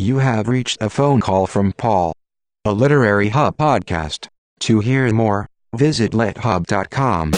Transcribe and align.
You 0.00 0.18
have 0.18 0.46
reached 0.46 0.80
a 0.80 0.88
phone 0.88 1.20
call 1.20 1.48
from 1.48 1.72
Paul. 1.72 2.12
A 2.64 2.70
Literary 2.70 3.30
Hub 3.30 3.56
podcast. 3.56 4.28
To 4.60 4.78
hear 4.78 5.12
more, 5.12 5.48
visit 5.74 6.12
lithub.com. 6.12 7.32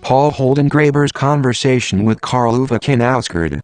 Paul 0.00 0.32
Holdengraber's 0.32 1.12
conversation 1.12 2.04
with 2.04 2.20
Karl 2.20 2.56
Ove 2.56 2.70
Knausgård. 2.70 3.60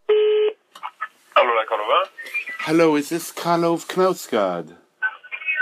Hello, 1.35 1.63
Karl 1.67 1.81
Ove. 1.81 2.09
Hello, 2.59 2.95
is 2.95 3.09
this 3.09 3.33
Karl 3.33 3.65
Ove 3.65 3.85
Knausgård? 3.89 4.77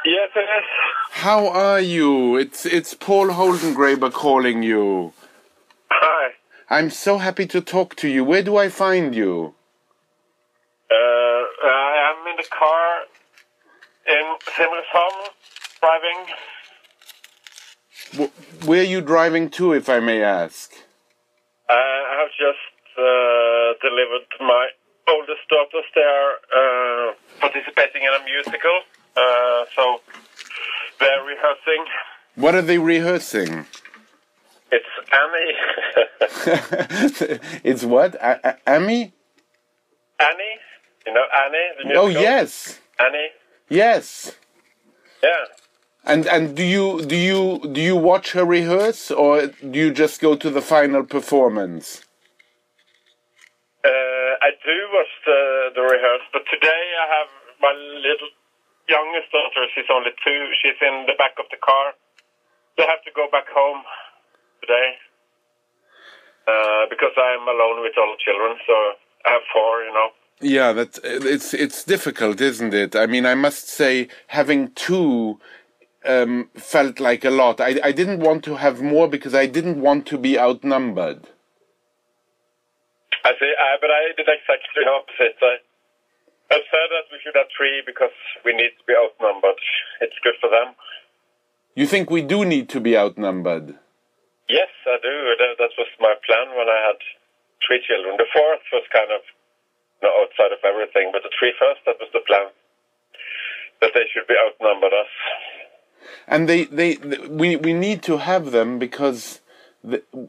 Yes, 0.05 0.29
it 0.35 0.39
is. 0.39 0.65
How 1.11 1.47
are 1.47 1.79
you? 1.79 2.35
It's 2.37 2.65
it's 2.65 2.93
Paul 2.93 3.27
Holdengraber 3.29 4.11
calling 4.11 4.63
you. 4.63 5.13
Hi. 5.91 6.31
I'm 6.69 6.89
so 6.89 7.17
happy 7.17 7.45
to 7.47 7.61
talk 7.61 7.95
to 7.97 8.07
you. 8.07 8.23
Where 8.23 8.41
do 8.41 8.57
I 8.57 8.69
find 8.69 9.13
you? 9.13 9.53
Uh, 10.89 10.95
I 10.95 12.13
am 12.15 12.27
in 12.31 12.35
the 12.37 12.47
car 12.49 12.89
in 14.07 14.25
Simrishamn, 14.55 15.17
driving. 15.81 16.19
Wh- 18.17 18.67
Where 18.67 18.81
are 18.81 18.91
you 18.95 19.01
driving 19.01 19.49
to, 19.51 19.73
if 19.73 19.87
I 19.89 19.99
may 19.99 20.23
ask? 20.23 20.71
Uh, 21.69 21.73
I 21.73 22.15
have 22.21 22.31
just 22.47 22.73
uh, 22.97 23.87
delivered 23.87 24.27
my 24.39 24.67
oldest 25.09 25.41
daughters. 25.49 25.85
They 25.93 26.01
are 26.01 26.33
uh, 26.59 27.13
participating 27.39 28.01
in 28.03 28.13
a 28.19 28.23
musical, 28.25 28.79
uh, 29.17 29.65
so 29.75 30.01
they're 30.99 31.23
rehearsing. 31.23 31.85
What 32.35 32.55
are 32.55 32.61
they 32.61 32.77
rehearsing? 32.77 33.65
It's 34.71 34.85
Annie. 35.11 35.55
it's 37.63 37.83
what? 37.83 38.15
A- 38.15 38.39
A- 38.49 38.57
Amy? 38.75 39.13
Annie? 40.19 40.57
You 41.05 41.13
know 41.13 41.23
Annie? 41.45 41.93
The 41.93 41.99
Oh 41.99 42.07
yes, 42.07 42.79
Annie? 42.99 43.29
yes. 43.69 44.35
Yeah. 45.23 45.29
And 46.05 46.25
and 46.27 46.55
do 46.55 46.63
you 46.63 47.01
do 47.05 47.15
you 47.15 47.59
do 47.73 47.81
you 47.81 47.95
watch 47.95 48.31
her 48.31 48.45
rehearse 48.45 49.11
or 49.11 49.47
do 49.47 49.77
you 49.79 49.91
just 49.91 50.19
go 50.21 50.35
to 50.35 50.49
the 50.49 50.61
final 50.61 51.03
performance? 51.03 52.05
Uh, 53.83 53.89
I 53.89 54.51
do 54.63 54.77
watch 54.93 55.07
the, 55.25 55.69
the 55.75 55.81
rehearse, 55.81 56.21
but 56.33 56.43
today 56.51 56.83
I 57.01 57.05
have 57.17 57.27
my 57.61 57.73
little 57.73 58.29
youngest 58.89 59.31
daughter. 59.31 59.67
She's 59.75 59.89
only 59.91 60.11
two. 60.23 60.41
She's 60.61 60.79
in 60.81 61.05
the 61.07 61.17
back 61.17 61.37
of 61.39 61.45
the 61.51 61.57
car. 61.57 61.93
They 62.77 62.85
have 62.85 63.03
to 63.03 63.11
go 63.15 63.27
back 63.31 63.47
home 63.49 63.83
today 64.61 64.95
uh, 66.47 66.85
because 66.89 67.11
I'm 67.17 67.47
alone 67.47 67.81
with 67.81 67.93
all 67.97 68.15
the 68.15 68.21
children. 68.23 68.57
So 68.67 68.73
I 69.25 69.31
have 69.37 69.45
four, 69.53 69.83
you 69.83 69.93
know. 69.93 70.09
Yeah, 70.41 70.73
that's 70.73 70.99
it's 71.03 71.53
it's 71.53 71.83
difficult, 71.83 72.41
isn't 72.41 72.73
it? 72.73 72.95
I 72.95 73.05
mean, 73.05 73.27
I 73.27 73.35
must 73.35 73.69
say, 73.69 74.07
having 74.27 74.71
two 74.71 75.39
um, 76.03 76.49
felt 76.55 76.99
like 76.99 77.23
a 77.23 77.29
lot. 77.29 77.61
I 77.61 77.79
I 77.83 77.91
didn't 77.91 78.21
want 78.21 78.43
to 78.45 78.55
have 78.55 78.81
more 78.81 79.07
because 79.07 79.35
I 79.35 79.45
didn't 79.45 79.79
want 79.79 80.07
to 80.07 80.17
be 80.17 80.39
outnumbered. 80.39 81.27
I 83.23 83.33
see, 83.39 83.53
uh, 83.53 83.77
but 83.79 83.91
I 83.91 84.13
did 84.17 84.27
exactly 84.27 84.83
the 84.83 84.89
opposite. 84.89 85.37
I, 85.43 85.57
I 86.51 86.59
said 86.67 86.87
that 86.91 87.07
we 87.11 87.17
should 87.23 87.35
have 87.39 87.47
three 87.55 87.81
because 87.85 88.11
we 88.43 88.51
need 88.51 88.75
to 88.75 88.83
be 88.85 88.93
outnumbered. 88.93 89.59
It's 90.01 90.19
good 90.21 90.35
for 90.41 90.49
them. 90.51 90.75
You 91.75 91.87
think 91.87 92.11
we 92.11 92.21
do 92.21 92.43
need 92.43 92.67
to 92.75 92.81
be 92.81 92.97
outnumbered? 92.97 93.79
Yes, 94.49 94.67
I 94.85 94.97
do. 95.01 95.15
That, 95.39 95.55
that 95.59 95.71
was 95.79 95.87
my 95.99 96.13
plan 96.27 96.51
when 96.57 96.67
I 96.67 96.91
had 96.91 96.99
three 97.65 97.79
children. 97.87 98.17
The 98.17 98.27
fourth 98.35 98.67
was 98.73 98.83
kind 98.91 99.11
of 99.15 99.21
not 100.03 100.11
outside 100.19 100.51
of 100.51 100.59
everything, 100.65 101.11
but 101.13 101.23
the 101.23 101.31
three 101.39 101.53
first, 101.57 101.79
that 101.85 101.95
was 101.99 102.09
the 102.11 102.19
plan. 102.27 102.51
That 103.79 103.91
they 103.93 104.05
should 104.11 104.27
be 104.27 104.35
outnumbered 104.35 104.91
us. 104.91 105.13
And 106.27 106.49
they 106.49 106.65
they, 106.65 106.95
th 106.95 107.29
we 107.29 107.55
we 107.55 107.73
need 107.73 108.03
to 108.03 108.17
have 108.17 108.51
them 108.51 108.79
because 108.79 109.39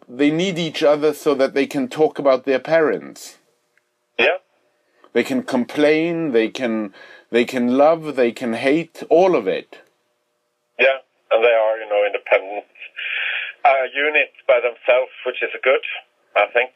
they 0.09 0.31
need 0.31 0.59
each 0.59 0.83
other 0.83 1.13
so 1.13 1.35
that 1.35 1.55
they 1.55 1.67
can 1.67 1.89
talk 1.89 2.19
about 2.19 2.45
their 2.45 2.59
parents. 2.59 3.39
Yeah, 4.19 4.39
They 5.13 5.25
can 5.25 5.43
complain. 5.43 6.33
They 6.33 6.49
can 6.49 6.93
they 7.31 7.45
can 7.45 7.77
love. 7.77 8.17
They 8.17 8.33
can 8.33 8.55
hate. 8.55 9.03
All 9.11 9.35
of 9.37 9.47
it. 9.47 9.81
yeah, 10.79 10.99
and 11.31 11.45
they 11.45 11.49
are, 11.49 11.79
you 11.79 11.89
know, 11.89 12.05
independent 12.07 12.65
uh, 13.65 13.85
units 13.95 14.33
by 14.47 14.61
themselves, 14.61 15.13
which 15.27 15.43
is 15.43 15.51
good, 15.63 15.81
I 16.37 16.47
think. 16.53 16.71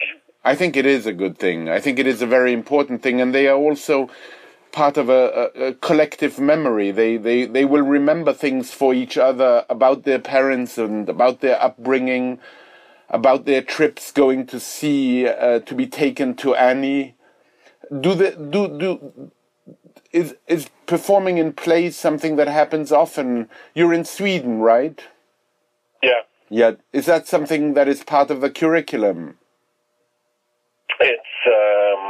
I 0.44 0.54
think 0.54 0.76
it 0.76 0.86
is 0.86 1.06
a 1.06 1.12
good 1.12 1.38
thing. 1.38 1.68
I 1.68 1.80
think 1.80 1.98
it 1.98 2.06
is 2.06 2.22
a 2.22 2.26
very 2.26 2.52
important 2.52 3.02
thing, 3.02 3.20
and 3.20 3.34
they 3.34 3.48
are 3.48 3.56
also 3.56 4.08
part 4.70 4.96
of 4.96 5.08
a, 5.08 5.50
a, 5.56 5.64
a 5.68 5.74
collective 5.74 6.38
memory. 6.38 6.90
They, 6.92 7.16
they 7.16 7.46
they 7.46 7.64
will 7.64 7.82
remember 7.82 8.32
things 8.32 8.70
for 8.70 8.94
each 8.94 9.18
other 9.18 9.64
about 9.68 10.04
their 10.04 10.20
parents 10.20 10.78
and 10.78 11.08
about 11.08 11.40
their 11.40 11.60
upbringing, 11.60 12.38
about 13.08 13.44
their 13.46 13.62
trips 13.62 14.12
going 14.12 14.46
to 14.46 14.60
see 14.60 15.26
uh, 15.26 15.60
to 15.60 15.74
be 15.74 15.86
taken 15.86 16.36
to 16.36 16.54
Annie. 16.54 17.15
Do 18.00 18.14
the 18.14 18.30
do 18.32 18.78
do 18.78 19.30
is 20.12 20.34
is 20.46 20.68
performing 20.86 21.38
in 21.38 21.52
plays 21.52 21.96
something 21.96 22.36
that 22.36 22.48
happens 22.48 22.92
often? 22.92 23.48
You're 23.74 23.92
in 23.94 24.04
Sweden, 24.04 24.60
right? 24.60 25.02
Yeah, 26.02 26.22
Yeah. 26.48 26.72
Is 26.92 27.06
that 27.06 27.26
something 27.26 27.74
that 27.74 27.88
is 27.88 28.04
part 28.04 28.30
of 28.30 28.40
the 28.40 28.50
curriculum? 28.50 29.38
it's, 31.00 31.34
um, 31.46 32.02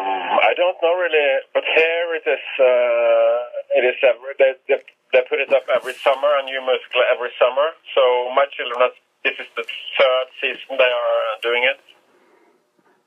I 0.47 0.53
don't 0.57 0.77
know 0.83 0.95
really, 0.95 1.41
but 1.55 1.65
here 1.75 2.15
it 2.15 2.27
is, 2.29 2.45
uh, 2.61 3.79
it 3.79 3.85
is 3.85 3.97
every, 4.03 4.35
they, 4.39 4.53
they, 4.69 4.81
they 5.13 5.23
put 5.29 5.41
it 5.41 5.53
up 5.53 5.65
every 5.75 5.95
summer, 5.95 6.29
a 6.39 6.45
new 6.45 6.61
musical 6.63 7.03
every 7.13 7.31
summer. 7.39 7.69
So 7.95 8.31
my 8.35 8.47
children, 8.57 8.91
this 9.25 9.35
is 9.41 9.47
the 9.57 9.65
third 9.99 10.27
season 10.41 10.77
they 10.79 10.85
are 10.85 11.41
doing 11.43 11.65
it. 11.65 11.81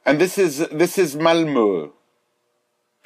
And 0.06 0.20
this 0.20 0.38
is 0.38 0.68
this 0.70 0.98
is 0.98 1.16
Malmö. 1.16 1.92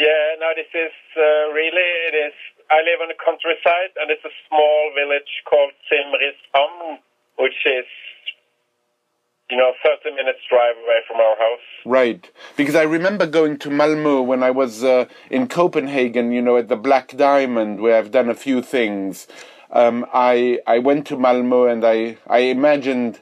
Yeah, 0.03 0.35
no, 0.43 0.51
this 0.51 0.67
is 0.75 0.91
uh, 1.15 1.53
really, 1.55 1.87
it 2.11 2.15
is, 2.27 2.35
I 2.69 2.83
live 2.83 2.99
on 2.99 3.07
the 3.07 3.15
countryside 3.23 3.95
and 3.95 4.11
it's 4.11 4.25
a 4.25 4.35
small 4.49 4.91
village 4.91 5.31
called 5.47 5.71
Simrishamn, 5.87 6.99
which 7.39 7.55
is, 7.65 7.87
you 9.49 9.55
know, 9.55 9.71
30 9.79 10.13
minutes 10.13 10.39
drive 10.49 10.75
away 10.83 10.99
from 11.07 11.21
our 11.21 11.37
house. 11.37 11.67
Right, 11.85 12.29
because 12.57 12.75
I 12.75 12.83
remember 12.83 13.25
going 13.25 13.57
to 13.59 13.69
Malmö 13.69 14.25
when 14.25 14.43
I 14.43 14.51
was 14.51 14.83
uh, 14.83 15.05
in 15.29 15.47
Copenhagen. 15.47 16.33
You 16.33 16.41
know, 16.41 16.57
at 16.57 16.67
the 16.67 16.75
Black 16.75 17.15
Diamond, 17.15 17.79
where 17.79 17.97
I've 17.97 18.11
done 18.11 18.29
a 18.29 18.35
few 18.35 18.61
things. 18.61 19.27
Um, 19.71 20.05
I 20.13 20.59
I 20.67 20.79
went 20.79 21.07
to 21.07 21.15
Malmö 21.15 21.71
and 21.71 21.85
I 21.85 22.17
I 22.27 22.39
imagined 22.39 23.21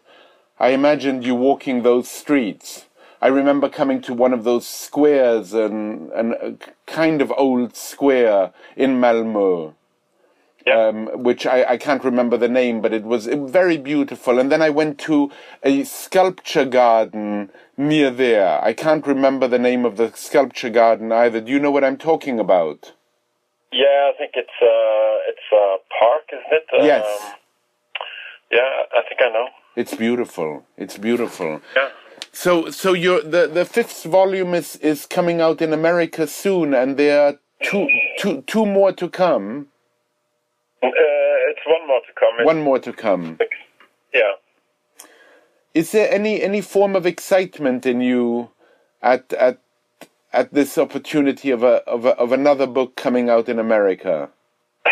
I 0.60 0.70
imagined 0.70 1.26
you 1.26 1.36
walking 1.36 1.84
those 1.84 2.10
streets. 2.10 2.86
I 3.22 3.28
remember 3.28 3.70
coming 3.70 4.02
to 4.02 4.14
one 4.14 4.34
of 4.34 4.44
those 4.44 4.68
squares 4.68 5.54
and, 5.54 6.12
and 6.12 6.34
a 6.34 6.56
kind 6.88 7.22
of 7.22 7.32
old 7.38 7.76
square 7.76 8.52
in 8.76 9.00
Malmö. 9.00 9.74
Yeah. 10.66 10.90
um, 10.90 11.24
which 11.24 11.48
I, 11.48 11.72
I 11.72 11.78
can't 11.78 12.04
remember 12.04 12.38
the 12.38 12.48
name, 12.48 12.82
but 12.82 12.94
it 12.94 13.04
was 13.04 13.26
very 13.26 13.78
beautiful. 13.78 14.38
And 14.38 14.52
then 14.52 14.62
I 14.62 14.70
went 14.70 15.00
to 15.00 15.32
a 15.64 15.84
sculpture 15.86 16.66
garden 16.66 17.50
near 17.78 18.12
there. 18.12 18.64
I 18.64 18.74
can't 18.74 19.08
remember 19.08 19.48
the 19.48 19.58
name 19.58 19.86
of 19.86 19.98
the 19.98 20.12
sculpture 20.14 20.70
garden 20.70 21.12
either. 21.12 21.42
Do 21.42 21.52
you 21.52 21.60
know 21.60 21.72
what 21.72 21.84
I'm 21.84 21.98
talking 21.98 22.40
about? 22.40 22.94
Yeah, 23.72 24.12
I 24.14 24.18
think 24.20 24.34
it's 24.36 24.50
uh, 24.62 25.30
it's 25.32 25.48
a 25.52 25.78
park, 26.00 26.30
isn't 26.32 26.54
it? 26.54 26.86
Yes. 26.86 27.06
Um, 27.24 27.32
yeah, 28.52 28.84
I 28.94 29.02
think 29.08 29.20
I 29.20 29.30
know. 29.30 29.48
It's 29.76 29.96
beautiful. 29.96 30.66
It's 30.78 30.98
beautiful. 30.98 31.62
Yeah. 31.76 31.90
So, 32.32 32.70
so 32.70 32.94
your 32.94 33.22
the 33.22 33.48
the 33.48 33.66
fifth 33.66 34.04
volume 34.04 34.54
is 34.54 34.78
is 34.78 35.06
coming 35.06 35.42
out 35.42 35.62
in 35.62 35.74
America 35.74 36.28
soon, 36.28 36.74
and 36.74 36.98
there 36.98 37.22
are 37.22 37.40
two 37.62 37.88
two 38.18 38.42
two 38.44 38.66
more 38.66 38.94
to 38.94 39.10
come. 39.10 39.68
Uh, 40.82 40.90
it's 41.50 41.62
one 41.66 41.88
more 41.88 42.00
to 42.00 42.14
come. 42.20 42.46
One 42.46 42.62
more 42.62 42.80
to 42.80 42.94
come. 42.94 43.38
Yeah. 44.14 44.32
Is 45.74 45.92
there 45.92 46.12
any 46.12 46.42
any 46.42 46.62
form 46.62 46.96
of 46.96 47.06
excitement 47.06 47.86
in 47.86 48.02
you 48.02 48.50
at 49.02 49.32
at 49.34 49.60
at 50.34 50.54
this 50.54 50.78
opportunity 50.78 51.52
of 51.52 51.64
a 51.64 51.84
of 51.88 52.06
a, 52.06 52.12
of 52.18 52.32
another 52.32 52.66
book 52.66 52.96
coming 52.96 53.30
out 53.30 53.50
in 53.50 53.60
America? 53.60 54.30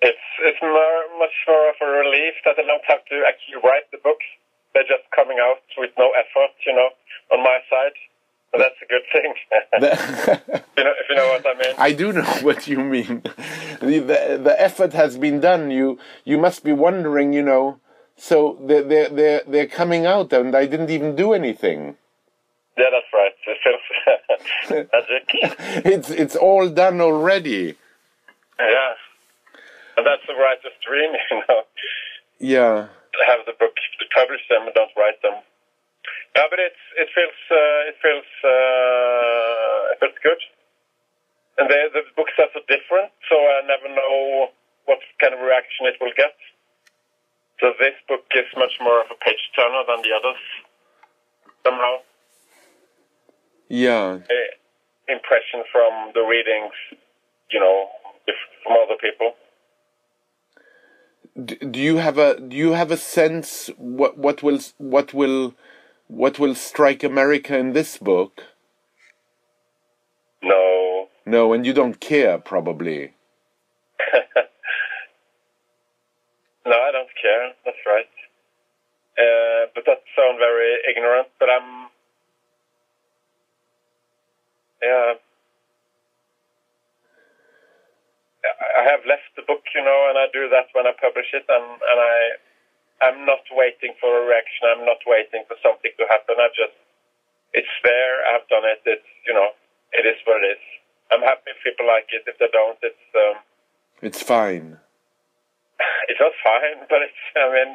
it's 0.00 0.26
it's 0.40 0.62
more, 0.62 1.18
much 1.18 1.36
more 1.46 1.68
of 1.68 1.76
a 1.82 1.86
relief 1.86 2.34
that 2.44 2.56
I 2.58 2.62
don't 2.62 2.84
have 2.86 3.04
to 3.04 3.22
actually 3.28 3.60
write 3.62 3.90
the 3.92 3.98
books. 4.02 4.24
They're 4.76 4.84
just 4.84 5.08
coming 5.16 5.38
out 5.40 5.64
with 5.78 5.90
no 5.96 6.10
effort, 6.10 6.52
you 6.66 6.74
know, 6.74 6.90
on 7.32 7.42
my 7.42 7.60
side. 7.70 7.96
So 8.52 8.58
that's 8.58 8.76
a 8.82 8.88
good 8.92 9.06
thing. 9.10 9.32
you 10.76 10.84
know, 10.84 10.92
if 11.00 11.08
you 11.08 11.16
know 11.16 11.28
what 11.28 11.46
I 11.46 11.54
mean. 11.58 11.74
I 11.78 11.92
do 11.92 12.12
know 12.12 12.22
what 12.42 12.68
you 12.68 12.80
mean. 12.80 13.22
The, 13.80 14.00
the 14.00 14.40
the 14.44 14.54
effort 14.60 14.92
has 14.92 15.16
been 15.16 15.40
done. 15.40 15.70
You 15.70 15.98
you 16.24 16.36
must 16.36 16.62
be 16.62 16.72
wondering, 16.72 17.32
you 17.32 17.40
know. 17.40 17.80
So 18.18 18.58
they're 18.66 18.82
they're 18.82 19.08
they're, 19.08 19.42
they're 19.46 19.66
coming 19.66 20.04
out, 20.04 20.30
and 20.34 20.54
I 20.54 20.66
didn't 20.66 20.90
even 20.90 21.16
do 21.16 21.32
anything. 21.32 21.96
Yeah, 22.76 22.90
that's 22.92 23.10
right. 23.14 23.32
It 23.46 23.58
feels 23.64 24.88
magic. 24.92 25.86
It's 25.86 26.10
it's 26.10 26.36
all 26.36 26.68
done 26.68 27.00
already. 27.00 27.76
Yeah. 28.60 28.92
And 29.96 30.06
that's 30.06 30.28
a 30.28 30.34
writer's 30.34 30.76
dream, 30.86 31.12
you 31.30 31.42
know. 31.48 31.62
Yeah. 32.38 32.88
Have 33.24 33.46
the 33.46 33.56
book 33.56 33.74
to 33.76 34.04
publish 34.14 34.44
them 34.48 34.68
and 34.68 34.74
don't 34.74 34.92
write 34.96 35.20
them. 35.22 35.40
Yeah, 36.36 36.46
but 36.50 36.60
it's 36.60 36.84
it 37.00 37.08
feels 37.16 37.38
uh, 37.50 37.90
it 37.90 37.96
feels 38.04 38.28
uh, 38.44 39.92
it 39.92 39.98
feels 40.00 40.18
good. 40.22 40.42
And 41.58 41.70
the 41.70 41.80
the 41.96 42.02
books 42.14 42.36
are 42.38 42.52
so 42.52 42.60
different, 42.68 43.10
so 43.28 43.36
I 43.36 43.64
never 43.64 43.88
know 43.88 44.52
what 44.84 45.00
kind 45.20 45.32
of 45.34 45.40
reaction 45.40 45.86
it 45.88 45.96
will 46.00 46.12
get. 46.16 46.36
So 47.60 47.72
this 47.80 47.96
book 48.06 48.24
is 48.36 48.44
much 48.56 48.76
more 48.80 49.00
of 49.00 49.08
a 49.10 49.16
page 49.24 49.40
turner 49.56 49.82
than 49.88 50.02
the 50.04 50.12
others. 50.12 50.42
Somehow, 51.64 52.04
Yeah. 53.68 54.20
Impression 55.08 55.64
from 55.72 56.12
the 56.14 56.22
readings, 56.22 56.74
you 57.50 57.60
know, 57.60 57.88
from 58.62 58.76
other 58.76 58.96
people. 59.00 59.34
Do 61.44 61.80
you 61.80 61.98
have 61.98 62.18
a 62.18 62.40
do 62.40 62.56
you 62.56 62.72
have 62.72 62.90
a 62.90 62.96
sense 62.96 63.70
what 63.78 64.18
what 64.18 64.42
will 64.42 64.60
what 64.78 65.14
will 65.14 65.54
what 66.08 66.38
will 66.38 66.54
strike 66.54 67.04
America 67.04 67.56
in 67.58 67.72
this 67.74 67.98
book? 67.98 68.44
No, 70.42 71.08
No, 71.26 71.52
and 71.52 71.66
you 71.66 71.72
don't 71.74 72.00
care 72.00 72.38
probably. 72.38 73.14
No, 76.66 76.72
I 76.72 76.92
don't 76.92 77.10
care. 77.20 77.52
That's 77.64 77.78
right. 77.86 78.10
Uh, 79.18 79.66
but 79.74 79.84
that 79.86 80.02
sounds 80.16 80.38
very 80.38 80.76
ignorant. 80.90 81.28
But 81.40 81.48
I'm, 81.50 81.88
yeah, 84.82 85.14
I- 88.80 88.86
have 88.92 89.04
left 89.06 89.28
the 89.36 89.42
book, 89.42 89.64
you 89.74 89.82
know, 89.82 90.08
and 90.08 90.16
I 90.18 90.26
do 90.32 90.48
that 90.50 90.68
when 90.72 90.86
I 90.86 90.92
publish 90.92 91.32
it, 91.34 91.44
and 91.48 91.66
and 91.82 91.98
I, 92.00 92.16
I'm 93.02 93.20
not 93.26 93.44
waiting 93.52 93.94
for 94.00 94.08
a 94.08 94.26
reaction. 94.26 94.68
I'm 94.72 94.86
not 94.86 95.02
waiting 95.06 95.44
for 95.48 95.56
something 95.62 95.92
to 95.98 96.04
happen. 96.08 96.36
I 96.38 96.48
just, 96.56 96.76
it's 97.52 97.76
there. 97.84 98.16
I've 98.32 98.48
done 98.48 98.64
it. 98.64 98.80
It's, 98.86 99.10
you 99.26 99.34
know, 99.34 99.52
it 99.92 100.06
is 100.06 100.16
what 100.24 100.42
it 100.42 100.56
is. 100.56 100.64
I'm 101.12 101.22
happy 101.22 101.52
if 101.52 101.60
people 101.62 101.86
like 101.86 102.08
it. 102.10 102.24
If 102.26 102.38
they 102.38 102.48
don't, 102.52 102.78
it's. 102.82 103.06
Um, 103.14 103.36
It's 104.02 104.22
fine. 104.22 104.78
it 106.12 106.16
was 106.20 106.34
fine, 106.42 106.86
but 106.88 107.02
it's, 107.02 107.22
I 107.36 107.46
mean, 107.52 107.70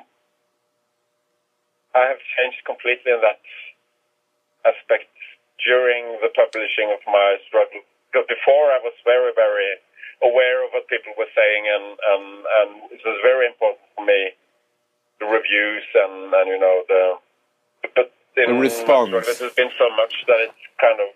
I 1.96 2.08
have 2.08 2.22
changed 2.38 2.64
completely 2.66 3.12
in 3.12 3.22
that 3.22 3.42
aspect 4.66 5.12
during 5.66 6.18
the 6.22 6.32
publishing 6.34 6.90
of 6.90 7.02
my 7.06 7.38
struggle. 7.48 7.82
Because 8.10 8.28
before 8.28 8.74
I 8.74 8.80
was 8.84 8.94
very, 9.06 9.32
very 9.36 9.80
aware 10.22 10.64
of 10.66 10.70
what 10.74 10.88
people 10.88 11.14
were 11.18 11.30
saying, 11.34 11.64
and, 11.66 11.86
and, 11.98 12.26
and 12.46 12.70
it 12.94 13.02
was 13.04 13.18
very 13.26 13.46
important 13.48 13.82
for 13.98 14.06
me, 14.06 14.34
the 15.20 15.26
reviews 15.26 15.86
and, 15.94 16.34
and 16.34 16.46
you 16.50 16.60
know, 16.62 16.78
the, 16.88 17.04
but 17.96 18.14
in 18.38 18.56
The 18.56 18.62
response. 18.62 19.10
struggle, 19.10 19.22
There's 19.26 19.58
been 19.58 19.74
so 19.78 19.90
much 19.98 20.14
that 20.30 20.40
it's 20.46 20.64
kind 20.80 21.00
of, 21.02 21.10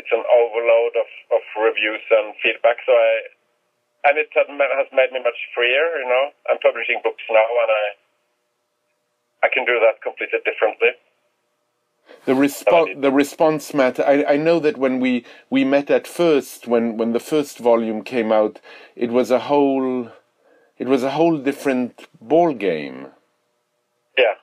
it's 0.00 0.12
an 0.12 0.24
overload 0.26 0.92
of, 0.96 1.08
of 1.36 1.42
reviews 1.60 2.02
and 2.10 2.34
feedback, 2.42 2.80
so 2.84 2.92
I, 2.92 3.12
and 4.10 4.18
it 4.20 4.28
has 4.36 4.88
made 4.92 5.12
me 5.16 5.20
much 5.24 5.38
freer. 5.56 5.86
You 6.00 6.08
know, 6.08 6.24
I'm 6.50 6.60
publishing 6.60 7.00
books 7.00 7.24
now, 7.30 7.40
and 7.40 7.70
I 7.72 7.84
I 9.44 9.48
can 9.52 9.64
do 9.64 9.76
that 9.80 10.00
completely 10.00 10.40
differently. 10.44 10.92
The 12.26 12.34
response, 12.34 12.90
the 12.96 13.12
response 13.12 13.74
matter. 13.74 14.02
I, 14.04 14.24
I 14.24 14.36
know 14.36 14.58
that 14.60 14.78
when 14.78 14.98
we, 14.98 15.24
we 15.50 15.64
met 15.64 15.90
at 15.90 16.06
first, 16.06 16.66
when, 16.66 16.96
when 16.96 17.12
the 17.12 17.20
first 17.20 17.58
volume 17.58 18.02
came 18.02 18.32
out, 18.32 18.60
it 18.96 19.10
was 19.10 19.30
a 19.30 19.40
whole, 19.40 20.10
it 20.78 20.88
was 20.88 21.02
a 21.02 21.10
whole 21.10 21.36
different 21.36 22.06
ball 22.20 22.54
game. 22.54 23.08
Yeah, 24.16 24.34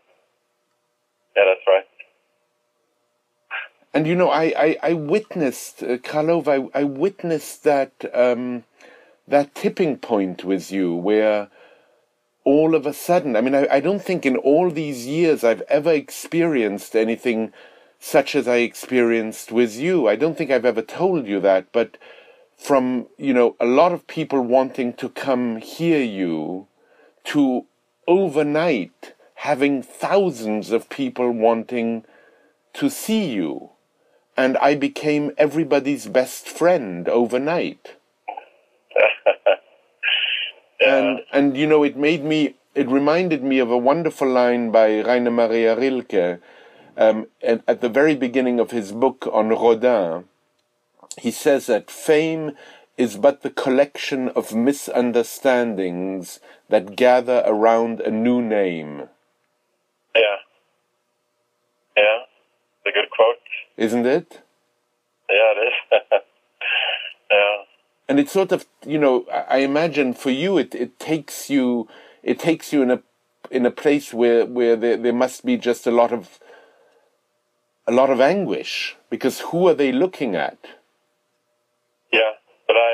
yeah, 1.36 1.44
that's 1.46 1.68
right. 1.68 1.86
And 3.94 4.06
you 4.08 4.16
know, 4.16 4.30
I, 4.30 4.54
I, 4.58 4.78
I 4.84 4.94
witnessed, 4.94 5.84
uh, 5.84 5.98
Karl 5.98 6.32
Ove, 6.32 6.48
I, 6.48 6.68
I 6.74 6.84
witnessed 6.84 7.64
that, 7.64 7.94
um, 8.14 8.64
that 9.28 9.56
tipping 9.56 9.98
point 9.98 10.44
with 10.44 10.72
you 10.72 10.94
where 10.94 11.50
all 12.44 12.76
of 12.76 12.86
a 12.86 12.94
sudden, 12.94 13.36
I 13.36 13.42
mean, 13.42 13.56
I, 13.56 13.68
I 13.72 13.80
don't 13.80 14.02
think 14.02 14.26
in 14.26 14.38
all 14.38 14.72
these 14.72 15.06
years 15.06 15.44
I've 15.44 15.62
ever 15.62 15.92
experienced 15.92 16.96
anything 16.96 17.54
such 18.00 18.36
as 18.36 18.48
I 18.48 18.58
experienced 18.58 19.52
with 19.52 19.76
you. 19.76 20.08
I 20.08 20.16
don't 20.16 20.36
think 20.36 20.50
I've 20.50 20.66
ever 20.66 20.82
told 20.82 21.28
you 21.28 21.40
that, 21.42 21.72
but 21.72 21.98
from, 22.58 23.08
you 23.18 23.34
know, 23.34 23.56
a 23.60 23.66
lot 23.66 23.92
of 23.92 24.08
people 24.08 24.42
wanting 24.42 24.94
to 24.94 25.10
come 25.10 25.58
hear 25.58 26.02
you 26.02 26.68
to 27.26 27.66
overnight 28.08 29.14
having 29.36 29.82
thousands 29.84 30.72
of 30.72 30.90
people 30.90 31.32
wanting 31.32 32.04
to 32.74 32.90
see 32.90 33.32
you. 33.32 33.70
And 34.36 34.58
I 34.58 34.76
became 34.76 35.32
everybody's 35.38 36.08
best 36.08 36.48
friend 36.48 37.08
overnight. 37.08 37.96
And 40.82 41.22
and 41.32 41.58
you 41.58 41.68
know 41.68 41.84
it 41.84 41.96
made 41.96 42.24
me 42.24 42.56
it 42.74 42.88
reminded 42.88 43.44
me 43.44 43.60
of 43.60 43.70
a 43.70 43.78
wonderful 43.78 44.28
line 44.28 44.72
by 44.72 45.02
Rainer 45.02 45.32
Maria 45.32 45.78
Rilke 45.78 46.40
um, 46.98 47.28
at, 47.44 47.64
at 47.68 47.82
the 47.82 47.90
very 47.90 48.16
beginning 48.16 48.60
of 48.60 48.72
his 48.72 48.92
book 48.92 49.28
on 49.32 49.50
Rodin. 49.50 50.26
He 51.20 51.32
says 51.32 51.66
that 51.68 51.92
fame 51.92 52.54
is 52.98 53.18
but 53.18 53.42
the 53.42 53.50
collection 53.50 54.30
of 54.30 54.56
misunderstandings 54.56 56.40
that 56.70 56.96
gather 56.96 57.44
around 57.46 58.00
a 58.02 58.12
new 58.12 58.42
name. 58.42 59.10
Yeah, 60.16 60.38
yeah, 61.98 62.20
it's 62.78 62.88
a 62.88 62.92
good 62.92 63.10
quote. 63.10 63.38
Isn't 63.78 64.06
it? 64.06 64.42
Yeah, 65.30 65.52
it 65.56 65.68
is. 65.68 65.71
And 68.12 68.20
it's 68.20 68.34
sort 68.34 68.52
of 68.52 68.66
you 68.86 69.00
know 69.00 69.26
I 69.32 69.60
imagine 69.60 70.14
for 70.14 70.32
you 70.32 70.58
it, 70.58 70.76
it 70.76 71.00
takes 71.00 71.50
you 71.50 71.88
it 72.22 72.40
takes 72.40 72.74
you 72.74 72.82
in 72.82 72.92
a 72.92 73.00
in 73.50 73.66
a 73.66 73.72
place 73.72 74.14
where 74.14 74.46
where 74.46 74.76
there, 74.76 74.98
there 74.98 75.14
must 75.14 75.46
be 75.46 75.56
just 75.56 75.88
a 75.88 75.92
lot 75.92 76.12
of 76.12 76.38
a 77.88 77.94
lot 77.94 78.10
of 78.10 78.20
anguish 78.20 78.98
because 79.10 79.40
who 79.48 79.66
are 79.70 79.74
they 79.74 79.94
looking 79.94 80.36
at 80.36 80.60
yeah, 82.12 82.36
but 82.68 82.76
I 82.76 82.92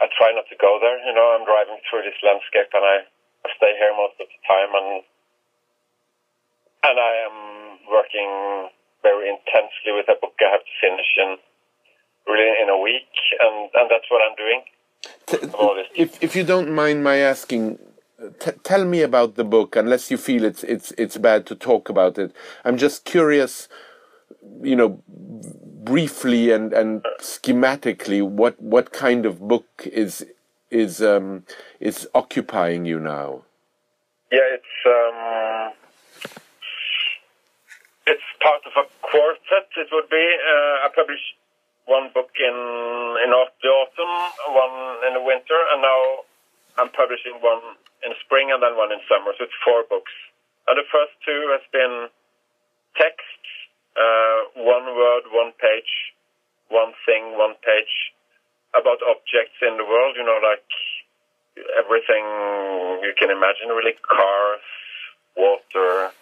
I 0.00 0.08
try 0.16 0.32
not 0.32 0.48
to 0.48 0.56
go 0.56 0.80
there. 0.80 0.96
You 1.04 1.12
know, 1.12 1.36
I'm 1.36 1.44
driving 1.44 1.76
through 1.84 2.08
this 2.08 2.16
landscape, 2.24 2.72
and 2.72 2.80
I, 2.80 2.96
I 3.44 3.48
stay 3.60 3.76
here 3.76 3.92
most 3.92 4.16
of 4.16 4.24
the 4.24 4.40
time, 4.48 4.72
and 4.80 5.04
and 6.88 6.96
I 6.96 7.12
am 7.28 7.36
working 7.92 8.72
very 9.04 9.28
intensely 9.28 9.92
with 9.92 10.08
a 10.08 10.16
book 10.16 10.32
I 10.40 10.56
have 10.56 10.64
to 10.64 10.74
finish 10.80 11.12
in 11.20 11.36
really 12.26 12.52
in 12.62 12.68
a 12.68 12.78
week, 12.78 13.10
and 13.40 13.70
and 13.74 13.90
that's 13.90 14.08
what 14.10 14.20
I'm 14.26 14.36
doing. 14.36 14.62
T- 15.26 16.02
if 16.02 16.22
if 16.22 16.36
you 16.36 16.44
don't 16.44 16.70
mind 16.70 17.02
my 17.04 17.16
asking 17.16 17.78
t- 18.40 18.52
tell 18.62 18.84
me 18.84 19.02
about 19.02 19.36
the 19.36 19.44
book 19.44 19.76
unless 19.76 20.10
you 20.10 20.16
feel 20.16 20.44
it's 20.44 20.62
it's 20.64 20.92
it's 20.98 21.16
bad 21.16 21.46
to 21.46 21.54
talk 21.54 21.88
about 21.88 22.18
it 22.18 22.32
i'm 22.64 22.76
just 22.76 23.04
curious 23.06 23.68
you 24.62 24.76
know 24.76 25.02
briefly 25.84 26.50
and 26.52 26.72
and 26.74 27.02
schematically 27.20 28.22
what 28.22 28.60
what 28.60 28.92
kind 28.92 29.24
of 29.24 29.40
book 29.48 29.66
is 29.86 30.26
is 30.70 31.00
um 31.02 31.44
is 31.80 32.06
occupying 32.14 32.84
you 32.84 32.98
now 33.00 33.42
Yeah, 34.32 34.46
it's 34.56 34.76
um, 34.86 35.72
it's 38.06 38.22
part 38.40 38.62
of 38.66 38.72
a 38.76 38.86
quartet. 39.02 39.68
It 39.76 39.88
would 39.92 40.08
be. 40.08 40.36
Uh, 40.50 40.86
I 40.86 40.88
published 40.94 41.34
one 41.86 42.10
book 42.12 42.30
in 42.38 42.56
in 43.24 43.30
the 43.30 43.68
autumn, 43.68 44.14
one 44.52 45.06
in 45.08 45.12
the 45.14 45.24
winter, 45.24 45.58
and 45.72 45.82
now 45.82 46.00
I'm 46.78 46.90
publishing 46.90 47.36
one 47.40 47.76
in 48.06 48.12
spring 48.24 48.50
and 48.52 48.62
then 48.62 48.76
one 48.76 48.92
in 48.92 49.00
summer. 49.08 49.32
So 49.36 49.44
it's 49.44 49.60
four 49.64 49.84
books. 49.88 50.12
And 50.68 50.78
the 50.78 50.86
first 50.88 51.12
two 51.26 51.40
has 51.52 51.64
been 51.72 52.08
text, 52.96 53.42
uh, 53.96 54.62
one 54.62 54.86
word, 54.96 55.24
one 55.32 55.52
page, 55.58 56.14
one 56.68 56.92
thing, 57.04 57.36
one 57.36 57.58
page 57.60 58.14
about 58.72 59.02
objects 59.02 59.58
in 59.60 59.76
the 59.76 59.84
world. 59.84 60.14
You 60.16 60.24
know, 60.24 60.38
like 60.40 60.68
everything 61.76 62.24
you 63.02 63.12
can 63.18 63.30
imagine, 63.30 63.68
really 63.68 63.98
cars, 64.00 64.64
water, 65.36 66.14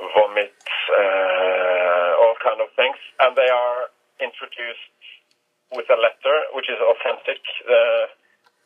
vomit, 0.00 0.54
uh, 0.90 2.22
all 2.22 2.34
kind 2.42 2.60
of 2.62 2.72
things, 2.74 2.96
and 3.20 3.36
they 3.36 3.50
are 3.50 3.90
introduced 4.20 4.94
with 5.72 5.86
a 5.90 5.98
letter 5.98 6.36
which 6.56 6.68
is 6.68 6.80
authentic, 6.80 7.40
uh, 7.68 8.06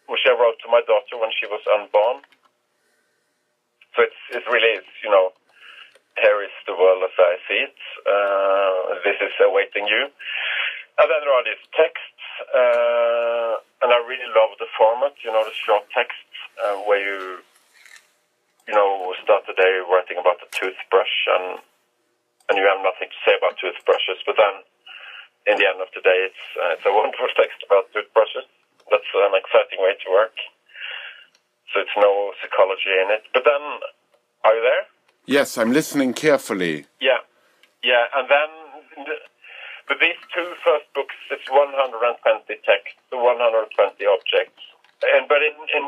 which 0.07 0.23
I 0.27 0.35
wrote 0.35 0.59
to 0.63 0.69
my 0.71 0.83
daughter 0.87 1.19
when 1.19 1.31
she 1.35 1.47
was 1.47 1.63
unborn. 1.67 2.23
So 3.95 4.07
it's 4.07 4.23
it 4.33 4.45
really 4.49 4.81
is, 4.81 4.89
you 5.05 5.11
know, 5.11 5.33
here 6.21 6.43
is 6.45 6.55
the 6.67 6.77
world 6.77 7.03
as 7.05 7.17
I 7.17 7.37
see 7.49 7.61
it. 7.69 7.79
Uh, 8.05 9.01
this 9.05 9.19
is 9.21 9.35
awaiting 9.41 9.89
you. 9.89 10.09
And 11.01 11.07
then 11.09 11.21
there 11.25 11.33
are 11.33 11.45
these 11.45 11.65
texts, 11.73 12.25
uh, 12.53 13.55
and 13.81 13.89
I 13.89 13.99
really 14.05 14.29
love 14.37 14.53
the 14.61 14.69
format, 14.77 15.17
you 15.25 15.33
know, 15.33 15.41
the 15.41 15.57
short 15.57 15.89
texts 15.89 16.37
uh, 16.61 16.85
where 16.85 17.01
you, 17.01 17.41
you 18.69 18.75
know, 18.77 19.13
start 19.25 19.49
the 19.49 19.57
day 19.57 19.81
writing 19.89 20.21
about 20.21 20.37
the 20.41 20.49
toothbrush 20.53 21.17
and 21.37 21.61
and 22.51 22.59
you 22.59 22.69
have 22.69 22.85
nothing 22.85 23.09
to 23.09 23.19
say 23.25 23.33
about 23.39 23.57
toothbrushes, 23.57 24.21
but 24.27 24.37
then 24.37 24.61
in 25.47 25.59
the 25.59 25.67
end 25.67 25.81
of 25.83 25.91
the 25.95 26.03
day, 26.03 26.29
it's 26.31 26.45
uh, 26.59 26.75
it's 26.75 26.87
a 26.87 26.93
wonderful 26.93 27.29
text 27.39 27.63
about 27.67 27.91
toothbrushes. 27.93 28.47
That's 28.91 29.09
an 29.15 29.35
exciting 29.35 29.81
way 29.81 29.95
to 29.95 30.09
work. 30.11 30.37
So 31.73 31.81
it's 31.81 31.97
no 31.97 32.33
psychology 32.43 32.93
in 32.93 33.09
it. 33.11 33.25
But 33.33 33.49
then, 33.49 33.63
are 34.45 34.55
you 34.55 34.63
there? 34.63 34.85
Yes, 35.25 35.57
I'm 35.57 35.73
listening 35.73 36.13
carefully. 36.13 36.85
Yeah, 37.01 37.23
yeah, 37.83 38.11
and 38.15 38.29
then 38.29 38.51
the, 39.07 39.17
but 39.89 39.99
these 39.99 40.19
two 40.35 40.55
first 40.63 40.87
books, 40.95 41.15
it's 41.31 41.49
120 41.51 42.47
text, 42.47 42.95
120 43.11 43.71
objects, 44.07 44.63
and 45.03 45.27
but 45.27 45.43
in 45.43 45.55
in 45.75 45.85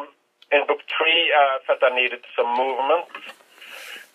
in 0.55 0.61
book 0.67 0.83
three, 0.87 1.21
I 1.35 1.59
felt 1.67 1.83
I 1.83 1.95
needed 1.95 2.23
some 2.35 2.51
movement, 2.55 3.11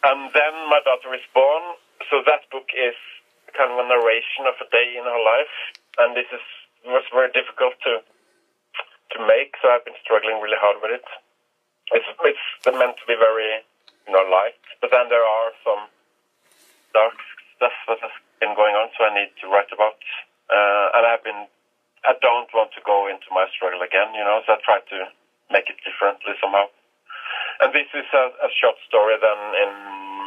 and 0.04 0.32
then 0.32 0.54
my 0.72 0.80
daughter 0.84 1.12
is 1.16 1.24
born, 1.36 1.64
so 2.08 2.24
that 2.28 2.48
book 2.52 2.72
is 2.76 2.96
kind 3.60 3.76
of 3.76 3.84
a 3.84 3.88
narration 3.92 4.48
of 4.48 4.56
a 4.64 4.68
day 4.72 4.96
in 4.96 5.04
her 5.04 5.20
life, 5.20 5.56
and 6.00 6.16
this 6.16 6.32
is 6.32 6.46
was 6.88 7.04
very 7.12 7.28
difficult 7.36 7.76
to 7.84 8.00
to 8.00 9.18
make, 9.28 9.60
so 9.60 9.68
I've 9.68 9.84
been 9.84 10.00
struggling 10.00 10.40
really 10.40 10.56
hard 10.56 10.80
with 10.80 10.96
it. 10.96 11.04
It's 11.92 12.08
it's 12.24 12.48
meant 12.72 12.96
to 12.96 13.06
be 13.06 13.20
very 13.20 13.60
you 14.08 14.16
know 14.16 14.24
light, 14.32 14.56
but 14.80 14.96
then 14.96 15.12
there 15.12 15.28
are 15.28 15.52
some 15.68 15.92
dark 16.96 17.20
stuff 17.60 17.76
that 17.92 18.00
has 18.00 18.16
been 18.40 18.56
going 18.56 18.80
on, 18.80 18.88
so 18.96 19.04
I 19.04 19.12
need 19.12 19.36
to 19.44 19.52
write 19.52 19.70
about. 19.76 20.00
Uh, 20.48 20.96
and 20.98 21.04
I've 21.06 21.22
been, 21.22 21.46
I 22.08 22.16
don't 22.24 22.50
want 22.56 22.72
to 22.74 22.82
go 22.82 23.06
into 23.06 23.28
my 23.30 23.46
struggle 23.54 23.84
again, 23.86 24.16
you 24.16 24.24
know, 24.24 24.42
so 24.48 24.56
I 24.56 24.58
try 24.66 24.80
to 24.82 24.98
make 25.52 25.70
it 25.70 25.78
differently 25.86 26.34
somehow. 26.42 26.72
And 27.62 27.76
this 27.76 27.92
is 27.94 28.08
a, 28.16 28.26
a 28.40 28.50
short 28.56 28.80
story 28.88 29.20
then 29.20 29.42
in 29.62 29.72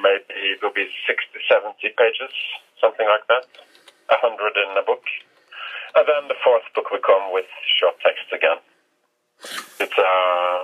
maybe 0.03 0.35
it 0.53 0.59
will 0.61 0.75
be 0.75 0.91
60, 1.07 1.31
70 1.47 1.79
pages, 1.95 2.35
something 2.83 3.07
like 3.07 3.25
that, 3.31 3.47
a 4.11 4.19
hundred 4.19 4.59
in 4.59 4.77
a 4.77 4.85
book. 4.85 5.07
And 5.95 6.05
then 6.05 6.29
the 6.29 6.39
fourth 6.43 6.67
book 6.75 6.91
will 6.91 7.05
come 7.05 7.33
with 7.33 7.49
short 7.79 7.97
text 8.03 8.27
again. 8.35 8.59
It's 9.81 9.99
uh 9.99 10.59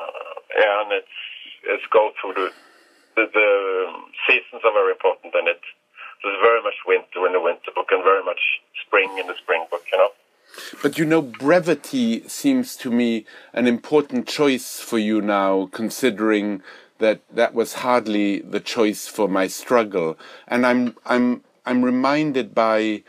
yeah, 0.58 0.82
and 0.82 0.92
it's 0.92 1.18
it's 1.64 1.86
go 1.92 2.10
through 2.20 2.34
the 2.34 2.48
the, 3.16 3.26
the 3.34 3.50
seasons 4.26 4.62
are 4.64 4.72
very 4.72 4.92
important 4.92 5.34
in 5.34 5.48
it. 5.48 5.60
There's 6.22 6.38
very 6.42 6.62
much 6.62 6.78
winter 6.86 7.26
in 7.26 7.32
the 7.32 7.40
winter 7.40 7.70
book 7.74 7.88
and 7.90 8.02
very 8.02 8.24
much 8.24 8.40
spring 8.86 9.18
in 9.18 9.26
the 9.26 9.34
spring 9.42 9.66
book, 9.70 9.82
you 9.92 9.98
know. 9.98 10.10
But 10.82 10.98
you 10.98 11.04
know, 11.04 11.22
brevity 11.22 12.26
seems 12.28 12.76
to 12.76 12.90
me 12.90 13.26
an 13.52 13.66
important 13.66 14.26
choice 14.26 14.80
for 14.80 14.98
you 14.98 15.20
now, 15.20 15.68
considering 15.72 16.62
that 16.98 17.20
that 17.30 17.54
was 17.54 17.74
hardly 17.74 18.40
the 18.40 18.60
choice 18.60 19.06
for 19.06 19.28
my 19.28 19.46
struggle. 19.46 20.18
And 20.46 20.66
I'm 20.66 20.96
I'm 21.06 21.44
I'm 21.66 21.84
reminded 21.84 22.54
by 22.54 23.02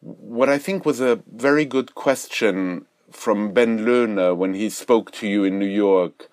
what 0.00 0.48
I 0.48 0.58
think 0.58 0.84
was 0.84 1.00
a 1.00 1.22
very 1.32 1.64
good 1.64 1.94
question 1.94 2.86
from 3.10 3.52
Ben 3.52 3.80
Lerner 3.80 4.36
when 4.36 4.54
he 4.54 4.68
spoke 4.68 5.10
to 5.12 5.26
you 5.26 5.44
in 5.44 5.58
New 5.58 5.66
York 5.66 6.28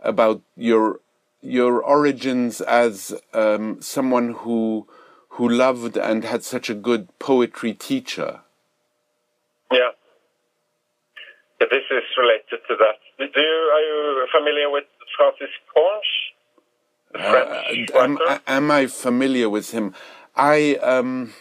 about 0.00 0.42
your 0.56 1.00
your 1.40 1.82
origins 1.82 2.60
as 2.60 3.14
um, 3.32 3.80
someone 3.80 4.32
who 4.32 4.86
who 5.30 5.48
loved 5.48 5.96
and 5.96 6.24
had 6.24 6.42
such 6.42 6.70
a 6.70 6.74
good 6.74 7.08
poetry 7.18 7.74
teacher. 7.74 8.40
Yeah. 9.70 9.90
This 11.60 11.84
is 11.90 12.04
related 12.16 12.60
to 12.68 12.76
that. 12.78 12.96
Do 13.18 13.40
you, 13.40 13.70
are 13.74 13.80
you 13.80 14.26
familiar 14.32 14.70
with 14.70 14.84
Francis 15.16 15.52
Ponge? 15.74 16.25
Uh, 17.18 17.62
am, 17.96 18.18
am 18.46 18.70
I 18.70 18.86
familiar 18.86 19.50
with 19.50 19.70
him? 19.72 19.94
I 20.36 20.76
um, 20.76 21.32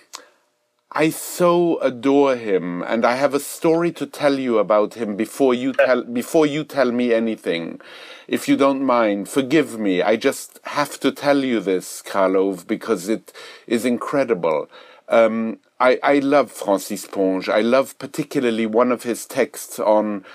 I 0.91 1.09
so 1.09 1.77
adore 1.79 2.37
him, 2.37 2.81
and 2.83 3.05
I 3.05 3.15
have 3.15 3.33
a 3.33 3.39
story 3.39 3.91
to 3.93 4.05
tell 4.05 4.39
you 4.39 4.59
about 4.59 4.93
him 4.93 5.17
before 5.17 5.53
you 5.53 5.73
tell 5.73 6.03
before 6.03 6.45
you 6.45 6.63
tell 6.63 6.91
me 6.91 7.13
anything, 7.13 7.81
if 8.27 8.47
you 8.47 8.55
don't 8.55 8.83
mind. 8.83 9.27
Forgive 9.27 9.77
me. 9.77 10.01
I 10.01 10.15
just 10.15 10.59
have 10.63 10.99
to 11.01 11.11
tell 11.11 11.43
you 11.43 11.59
this, 11.59 12.01
Karl 12.01 12.37
Ove, 12.37 12.65
because 12.67 13.09
it 13.09 13.33
is 13.67 13.83
incredible. 13.85 14.69
Um, 15.09 15.59
I, 15.79 15.99
I 16.01 16.19
love 16.19 16.51
Francis 16.51 17.05
Ponge. 17.05 17.49
I 17.49 17.61
love 17.61 17.99
particularly 17.99 18.65
one 18.65 18.91
of 18.91 19.03
his 19.03 19.25
texts 19.25 19.79
on 19.79 20.25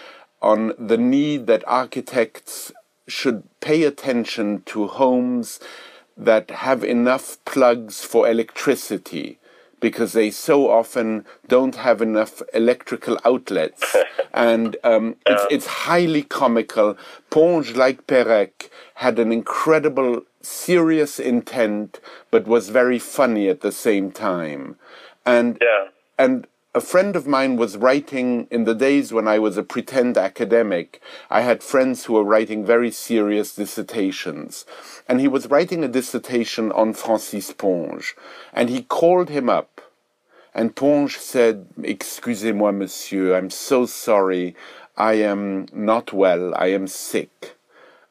on 0.43 0.75
the 0.79 0.99
need 0.99 1.47
that 1.47 1.65
architects 1.67 2.73
should 3.09 3.43
pay 3.61 3.85
attention 3.85 4.63
to 4.67 4.87
homes 4.87 5.61
that 6.17 6.51
have 6.51 6.85
enough 6.85 7.43
plugs 7.45 8.05
for 8.05 8.29
electricity 8.29 9.39
because 9.81 10.13
they 10.13 10.31
so 10.31 10.71
often 10.71 11.25
don't 11.49 11.77
have 11.77 12.03
enough 12.03 12.43
electrical 12.53 13.19
outlets. 13.25 13.97
and 14.35 14.77
um, 14.85 15.17
it's, 15.27 15.47
it's 15.51 15.67
highly 15.67 16.23
comical. 16.23 16.97
Ponge, 17.31 17.75
like 17.75 18.07
Perec, 18.07 18.71
had 18.97 19.19
an 19.19 19.33
incredible, 19.33 20.23
serious 20.43 21.19
intent, 21.19 22.01
but 22.31 22.47
was 22.47 22.69
very 22.69 22.99
funny 22.99 23.49
at 23.49 23.63
the 23.63 23.73
same 23.73 24.13
time. 24.13 24.77
And 25.25 25.59
Yeah. 25.61 25.89
and 26.19 26.47
a 26.73 26.81
friend 26.81 27.17
of 27.17 27.27
mine 27.27 27.57
was 27.57 27.77
writing 27.77 28.47
in 28.49 28.63
the 28.63 28.77
days 28.77 29.13
when 29.13 29.27
I 29.27 29.41
was 29.41 29.57
a 29.57 29.65
pretend 29.65 30.17
academic. 30.17 31.03
I 31.29 31.41
had 31.41 31.65
friends 31.65 32.05
who 32.05 32.13
were 32.13 32.23
writing 32.23 32.65
very 32.65 32.93
serious 32.93 33.57
dissertations. 33.57 34.65
And 35.09 35.21
he 35.21 35.27
was 35.27 35.49
writing 35.49 35.83
a 35.83 35.89
dissertation 35.89 36.71
on 36.71 36.93
Francis 36.93 37.53
Ponge. 37.53 38.15
And 38.53 38.71
he 38.71 38.83
called 38.83 39.31
him 39.31 39.49
up. 39.49 39.81
And 40.55 40.77
Ponge 40.77 41.17
said, 41.17 41.67
Excusez-moi, 41.83 42.71
monsieur, 42.71 43.37
I'm 43.37 43.51
so 43.51 43.85
sorry. 43.85 44.55
I 44.97 45.15
am 45.15 45.67
not 45.73 46.13
well. 46.13 46.55
I 46.55 46.69
am 46.69 46.87
sick. 46.87 47.57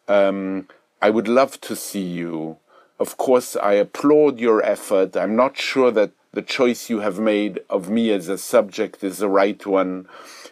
Um, 0.09 0.67
I 1.01 1.09
would 1.11 1.29
love 1.29 1.61
to 1.61 1.77
see 1.77 2.05
you. 2.05 2.57
Of 2.99 3.15
course, 3.15 3.55
I 3.55 3.73
applaud 3.73 4.37
your 4.37 4.61
effort. 4.61 5.15
I'm 5.15 5.37
not 5.37 5.57
sure 5.57 5.91
that 5.91 6.11
the 6.33 6.41
choice 6.41 6.89
you 6.89 7.00
have 7.00 7.19
made 7.19 7.59
of 7.69 7.89
me 7.89 8.12
as 8.12 8.27
a 8.27 8.38
subject 8.38 9.03
is 9.03 9.17
the 9.17 9.29
right 9.29 9.65
one, 9.65 10.07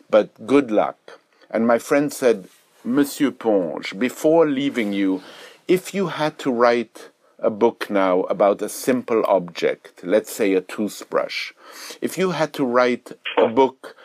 but 0.10 0.46
good 0.46 0.72
luck. 0.72 1.20
And 1.50 1.68
my 1.68 1.78
friend 1.78 2.12
said, 2.12 2.48
Monsieur 2.84 3.32
Ponge, 3.32 3.98
before 3.98 4.48
leaving 4.48 4.94
you, 4.94 5.22
if 5.68 5.94
you 5.94 6.08
had 6.08 6.40
to 6.40 6.52
write 6.52 7.10
a 7.40 7.50
book 7.50 7.90
now 7.90 8.22
about 8.24 8.62
a 8.62 8.70
simple 8.70 9.24
object, 9.28 10.04
let's 10.04 10.32
say 10.32 10.54
a 10.54 10.62
toothbrush, 10.62 11.54
if 12.02 12.18
you 12.18 12.32
had 12.32 12.54
to 12.54 12.66
write 12.66 13.12
a 13.38 13.48
book 13.48 13.96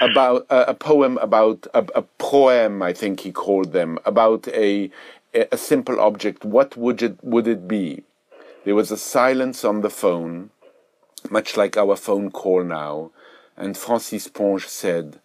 about 0.00 0.46
a, 0.48 0.70
a 0.70 0.74
poem 0.74 1.18
about 1.18 1.66
a, 1.74 1.84
a 1.94 2.02
poem, 2.02 2.82
I 2.82 2.92
think 2.92 3.20
he 3.20 3.32
called 3.32 3.72
them, 3.72 3.98
about 4.04 4.48
a 4.48 4.90
a 5.34 5.58
simple 5.58 6.00
object, 6.00 6.44
what 6.44 6.76
would 6.76 7.02
it 7.02 7.22
would 7.22 7.46
it 7.46 7.68
be? 7.68 8.04
There 8.64 8.74
was 8.74 8.90
a 8.90 8.96
silence 8.96 9.64
on 9.64 9.82
the 9.82 9.90
phone, 9.90 10.50
much 11.30 11.56
like 11.56 11.76
our 11.76 11.96
phone 11.96 12.30
call 12.30 12.62
now, 12.64 13.10
and 13.56 13.76
Francis 13.76 14.28
Ponge 14.28 14.66
said, 14.66 15.20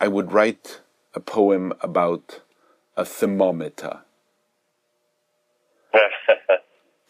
"I 0.00 0.08
would 0.08 0.32
write 0.32 0.80
a 1.14 1.20
poem 1.20 1.72
about 1.80 2.40
a 2.96 3.04
thermometer." 3.04 4.00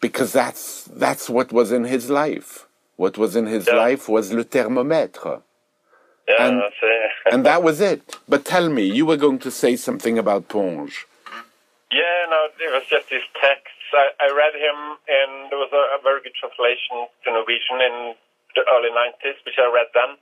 because 0.01 0.31
that's 0.33 0.83
that's 0.85 1.29
what 1.29 1.51
was 1.51 1.71
in 1.71 1.83
his 1.85 2.09
life. 2.09 2.65
What 2.95 3.17
was 3.17 3.35
in 3.35 3.45
his 3.45 3.67
Yeah. 3.67 3.75
life 3.75 4.07
was 4.09 4.33
le 4.33 4.43
thermomètre. 4.43 5.41
Yeah, 6.27 6.47
And- 6.47 6.63
and 7.31 7.45
that 7.45 7.63
was 7.63 7.79
it. 7.81 8.01
But 8.27 8.45
tell 8.45 8.69
me, 8.69 8.83
you 8.83 9.05
were 9.05 9.17
going 9.17 9.39
to 9.39 9.51
say 9.51 9.75
something 9.75 10.17
about 10.17 10.47
Ponge. 10.49 11.05
Yeah, 11.91 12.25
no, 12.29 12.47
it 12.59 12.71
was 12.73 12.83
just 12.89 13.09
his 13.09 13.23
texts. 13.41 13.76
I, 13.97 14.13
I 14.21 14.27
read 14.29 14.53
him, 14.53 14.77
and 15.09 15.49
there 15.49 15.57
was 15.57 15.73
a, 15.73 15.83
a 15.97 15.99
very 16.05 16.21
good 16.21 16.37
translation 16.37 17.09
to 17.25 17.27
Norwegian 17.33 17.81
in 17.81 17.95
the 18.53 18.63
early 18.69 18.93
90s, 18.93 19.41
which 19.41 19.57
I 19.57 19.65
read 19.73 19.89
then. 19.97 20.21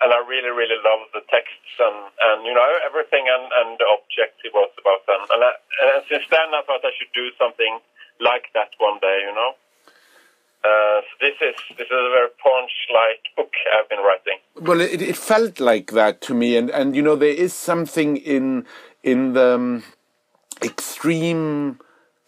And 0.00 0.16
I 0.16 0.24
really, 0.24 0.48
really 0.48 0.80
loved 0.80 1.12
the 1.12 1.20
texts 1.28 1.76
and, 1.76 2.08
and 2.08 2.48
you 2.48 2.56
know, 2.56 2.64
everything 2.88 3.28
and, 3.28 3.52
and 3.52 3.76
the 3.76 3.84
object 3.84 4.40
he 4.40 4.48
was 4.48 4.72
about 4.80 5.04
them. 5.04 5.28
And, 5.28 5.44
I, 5.44 5.52
and 5.84 6.00
since 6.08 6.24
then, 6.32 6.56
I 6.56 6.64
thought 6.64 6.80
I 6.80 6.96
should 6.96 7.12
do 7.12 7.28
something 7.36 7.84
like 8.16 8.48
that 8.56 8.72
one 8.80 8.96
day, 9.04 9.28
you 9.28 9.34
know. 9.36 9.52
Uh, 10.64 11.00
so 11.04 11.12
this 11.20 11.36
is 11.40 11.56
this 11.76 11.86
is 11.86 11.92
a 11.92 12.12
very 12.12 12.28
Ponge-like 12.42 13.24
book 13.36 13.52
I've 13.76 13.88
been 13.88 14.00
writing. 14.00 14.40
Well, 14.60 14.80
it, 14.80 15.00
it 15.00 15.16
felt 15.16 15.58
like 15.58 15.92
that 15.92 16.20
to 16.22 16.34
me, 16.34 16.56
and, 16.56 16.68
and 16.68 16.94
you 16.94 17.00
know 17.00 17.16
there 17.16 17.32
is 17.32 17.54
something 17.54 18.18
in 18.18 18.66
in 19.02 19.32
the 19.32 19.54
um, 19.54 19.82
extreme 20.62 21.80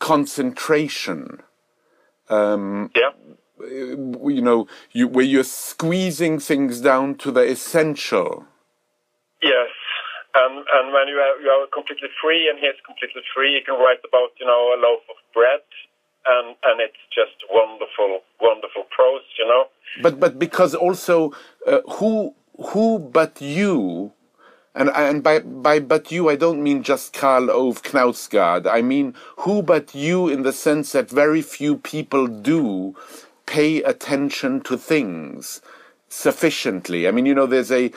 concentration. 0.03 1.43
Um, 2.29 2.91
Yeah. 2.97 3.13
you 4.39 4.43
know, 4.43 4.67
you, 4.91 5.07
where 5.07 5.25
you're 5.25 5.45
squeezing 5.69 6.41
things 6.41 6.81
down 6.81 7.15
to 7.23 7.31
the 7.31 7.43
essential. 7.57 8.45
Yes, 9.41 9.71
and 10.35 10.55
and 10.77 10.87
when 10.95 11.07
you 11.13 11.19
are 11.27 11.37
you 11.45 11.51
are 11.55 11.67
completely 11.79 12.11
free, 12.23 12.49
and 12.49 12.59
he's 12.59 12.81
completely 12.85 13.23
free, 13.35 13.51
you 13.57 13.63
can 13.69 13.77
write 13.85 14.03
about 14.11 14.31
you 14.41 14.47
know 14.51 14.63
a 14.75 14.79
loaf 14.87 15.03
of 15.15 15.19
bread, 15.37 15.63
and 16.27 16.47
and 16.67 16.77
it's 16.87 17.03
just 17.19 17.37
wonderful, 17.51 18.11
wonderful 18.41 18.85
prose, 18.97 19.27
you 19.39 19.47
know. 19.47 19.65
But 20.05 20.19
but 20.19 20.39
because 20.39 20.75
also 20.75 21.33
uh, 21.67 21.81
who 21.97 22.35
who 22.71 22.99
but 22.99 23.41
you. 23.41 24.13
And, 24.75 24.91
and 24.91 25.23
by, 25.23 25.41
by 25.41 25.81
but 25.81 26.11
you, 26.11 26.31
I 26.31 26.37
don't 26.37 26.63
mean 26.63 26.83
just 26.83 27.13
Karl 27.13 27.51
Ove 27.51 27.83
Knausgard. 27.83 28.67
I 28.67 28.83
mean 28.83 29.15
who 29.39 29.63
but 29.63 29.95
you 29.95 30.29
in 30.29 30.43
the 30.43 30.53
sense 30.53 30.93
that 30.93 31.11
very 31.11 31.43
few 31.43 31.77
people 31.77 32.27
do 32.27 32.97
pay 33.47 33.83
attention 33.83 34.63
to 34.63 34.79
things 34.79 35.61
sufficiently. 36.09 37.09
I 37.09 37.11
mean, 37.11 37.27
you 37.27 37.35
know, 37.35 37.47
there's 37.47 37.71
a. 37.73 37.93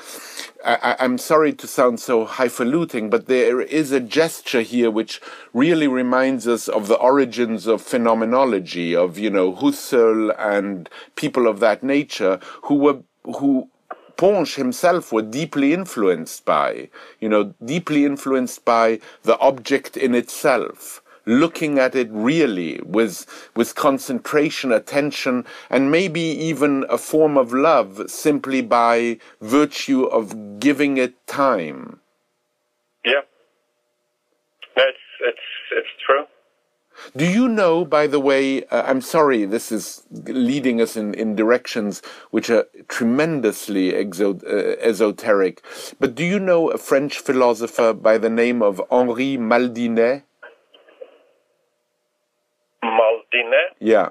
I- 0.66 0.96
I'm 1.00 1.18
sorry 1.18 1.54
to 1.54 1.68
sound 1.68 2.00
so 2.00 2.26
highfalutin, 2.26 3.10
but 3.10 3.28
there 3.28 3.62
is 3.62 3.92
a 3.92 4.00
gesture 4.00 4.62
here 4.62 4.92
which 4.92 5.22
really 5.54 5.88
reminds 5.88 6.48
us 6.48 6.68
of 6.68 6.88
the 6.88 6.96
origins 6.96 7.68
of 7.68 7.82
phenomenology, 7.82 8.96
of 8.96 9.18
you 9.20 9.30
know 9.30 9.54
Husserl 9.54 10.36
and 10.40 10.90
people 11.16 11.48
of 11.48 11.60
that 11.62 11.84
nature 11.84 12.40
who 12.64 12.76
were 12.76 13.00
who. 13.26 13.70
Ponge 14.18 14.56
himself 14.56 15.12
were 15.12 15.22
deeply 15.22 15.74
influenced 15.74 16.46
by, 16.46 16.90
you 17.20 17.30
know, 17.30 17.54
deeply 17.64 18.06
influenced 18.06 18.66
by 18.66 19.00
the 19.24 19.38
object 19.40 19.98
in 19.98 20.16
itself 20.16 21.02
looking 21.26 21.80
at 21.80 21.96
it 21.96 22.08
really 22.12 22.80
with 22.86 23.26
with 23.56 23.76
concentration 23.76 24.72
attention 24.72 25.44
and 25.70 25.92
maybe 25.92 26.22
even 26.22 26.86
a 26.90 26.98
form 26.98 27.38
of 27.38 27.52
love 27.52 28.10
simply 28.10 28.62
by 28.62 29.18
virtue 29.42 30.04
of 30.06 30.60
giving 30.60 30.98
it 30.98 31.14
time 31.28 32.00
Yeah, 33.04 33.22
That's, 34.76 34.98
it's 35.22 35.48
it's 35.72 35.94
true. 36.06 36.26
Do 37.16 37.26
you 37.26 37.48
know 37.48 37.86
by 37.86 38.08
the 38.08 38.20
way 38.20 38.64
uh, 38.66 38.84
i'm 38.84 39.02
sorry 39.02 39.46
this 39.46 39.72
is 39.72 40.04
leading 40.12 40.82
us 40.82 40.96
in, 40.96 41.14
in 41.14 41.36
directions 41.36 42.02
which 42.32 42.50
are 42.50 42.66
tremendously 42.88 43.92
exo- 43.92 44.44
uh, 44.46 44.76
esoteric 44.82 45.62
but 46.00 46.16
do 46.16 46.24
you 46.24 46.40
know 46.40 46.70
a 46.72 46.78
french 46.78 47.20
philosopher 47.20 47.94
by 47.94 48.18
the 48.18 48.30
name 48.30 48.62
of 48.62 48.82
Henri 48.90 49.38
Maldiney 49.38 50.24
Maldiney? 52.84 53.66
yeah 53.80 54.10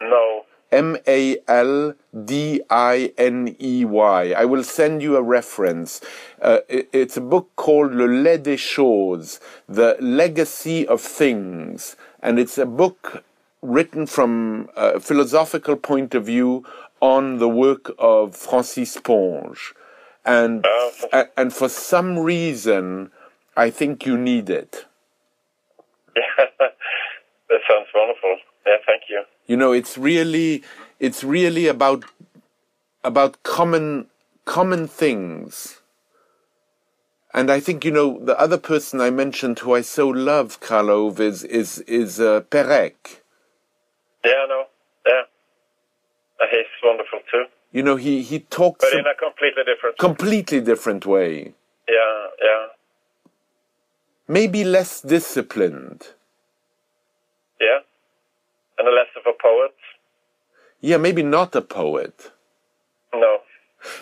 No. 0.00 0.45
M 0.76 0.96
A 1.08 1.38
L 1.48 1.94
D 2.24 2.60
I 2.70 3.12
N 3.16 3.56
E 3.60 3.84
Y. 3.84 4.32
I 4.36 4.44
will 4.44 4.62
send 4.64 5.02
you 5.02 5.16
a 5.16 5.22
reference. 5.22 6.00
Uh, 6.42 6.58
it- 6.68 6.88
it's 6.92 7.16
a 7.16 7.20
book 7.34 7.48
called 7.56 7.94
Le 7.94 8.06
Legs 8.06 8.42
des 8.44 8.56
Choses, 8.58 9.40
The 9.68 9.96
Legacy 10.00 10.86
of 10.86 11.00
Things. 11.00 11.96
And 12.22 12.38
it's 12.38 12.58
a 12.58 12.66
book 12.66 13.22
written 13.62 14.06
from 14.06 14.68
a 14.76 15.00
philosophical 15.00 15.76
point 15.76 16.14
of 16.14 16.24
view 16.26 16.64
on 17.00 17.38
the 17.38 17.48
work 17.48 17.92
of 17.98 18.36
Francis 18.36 18.96
Ponge. 18.98 19.74
And, 20.24 20.64
a- 21.12 21.28
and 21.38 21.52
for 21.52 21.68
some 21.68 22.18
reason, 22.18 23.10
I 23.56 23.70
think 23.70 24.06
you 24.06 24.16
need 24.18 24.50
it. 24.50 24.84
That 27.56 27.62
sounds 27.70 27.88
wonderful. 27.94 28.36
Yeah, 28.66 28.76
thank 28.86 29.04
you. 29.08 29.22
you 29.46 29.56
know 29.56 29.72
it's 29.72 29.96
really 29.96 30.62
it's 31.00 31.22
really 31.24 31.68
about 31.68 32.04
about 33.04 33.42
common 33.44 34.08
common 34.44 34.86
things 34.88 35.80
and 37.32 37.48
i 37.50 37.60
think 37.60 37.84
you 37.84 37.92
know 37.92 38.18
the 38.24 38.36
other 38.44 38.58
person 38.58 39.00
i 39.00 39.08
mentioned 39.08 39.60
who 39.60 39.72
i 39.74 39.80
so 39.80 40.08
love 40.08 40.58
Karl 40.60 40.90
Ove 40.90 41.20
is 41.20 41.44
is 41.44 41.78
is 42.00 42.20
uh, 42.20 42.40
perec 42.50 43.22
Yeah, 44.24 44.32
I 44.44 44.46
know. 44.48 44.64
Yeah, 45.06 45.22
Uh, 46.40 46.46
he's 46.50 46.66
wonderful 46.82 47.20
too, 47.32 47.44
you 47.72 47.82
know 47.86 47.96
he 47.96 48.22
he 48.22 48.40
talks 48.40 48.84
but 48.84 48.98
in 48.98 49.06
a 49.06 49.14
completely 49.26 49.64
different. 49.70 49.96
completely 49.98 50.60
different 50.60 51.06
way 51.06 51.54
yeah, 51.88 52.26
yeah, 52.48 52.66
maybe 54.26 54.64
less 54.64 55.00
disciplined 55.00 56.02
and 58.78 58.86
less 58.88 59.10
of 59.16 59.22
a 59.26 59.32
poet. 59.42 59.74
yeah 60.80 60.96
maybe 60.96 61.22
not 61.22 61.54
a 61.54 61.62
poet 61.62 62.30
No. 63.14 63.38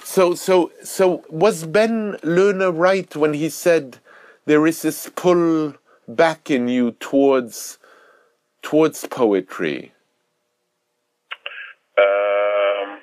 So, 0.02 0.34
so, 0.34 0.72
so 0.82 1.24
was 1.28 1.66
Ben 1.66 2.14
Lerner 2.22 2.72
right 2.76 3.14
when 3.16 3.34
he 3.34 3.48
said 3.50 3.98
there 4.46 4.66
is 4.66 4.82
this 4.82 5.10
pull 5.14 5.74
back 6.08 6.50
in 6.50 6.68
you 6.68 6.92
towards 6.92 7.78
towards 8.62 9.06
poetry? 9.06 9.92
Um, 11.98 12.98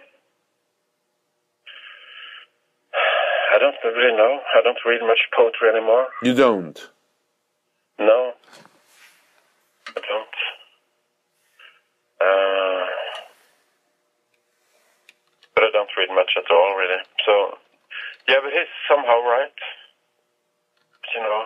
I 3.54 3.58
don't 3.60 3.76
really 3.84 4.16
know. 4.18 4.40
I 4.58 4.62
don't 4.64 4.78
read 4.86 5.02
much 5.02 5.20
poetry 5.36 5.70
anymore. 5.70 6.08
You 6.24 6.34
don't. 6.34 6.80
No, 8.00 8.34
I 9.96 10.00
don't. 10.10 10.36
Uh, 12.22 12.86
but 15.54 15.64
I 15.64 15.70
don't 15.74 15.90
read 16.02 16.16
much 16.16 16.32
at 16.38 16.50
all, 16.52 16.76
really. 16.82 17.02
So, 17.26 17.34
yeah, 18.28 18.40
but 18.44 18.52
he's 18.52 18.72
somehow 18.90 19.20
right. 19.22 19.58
You 21.16 21.22
know, 21.22 21.44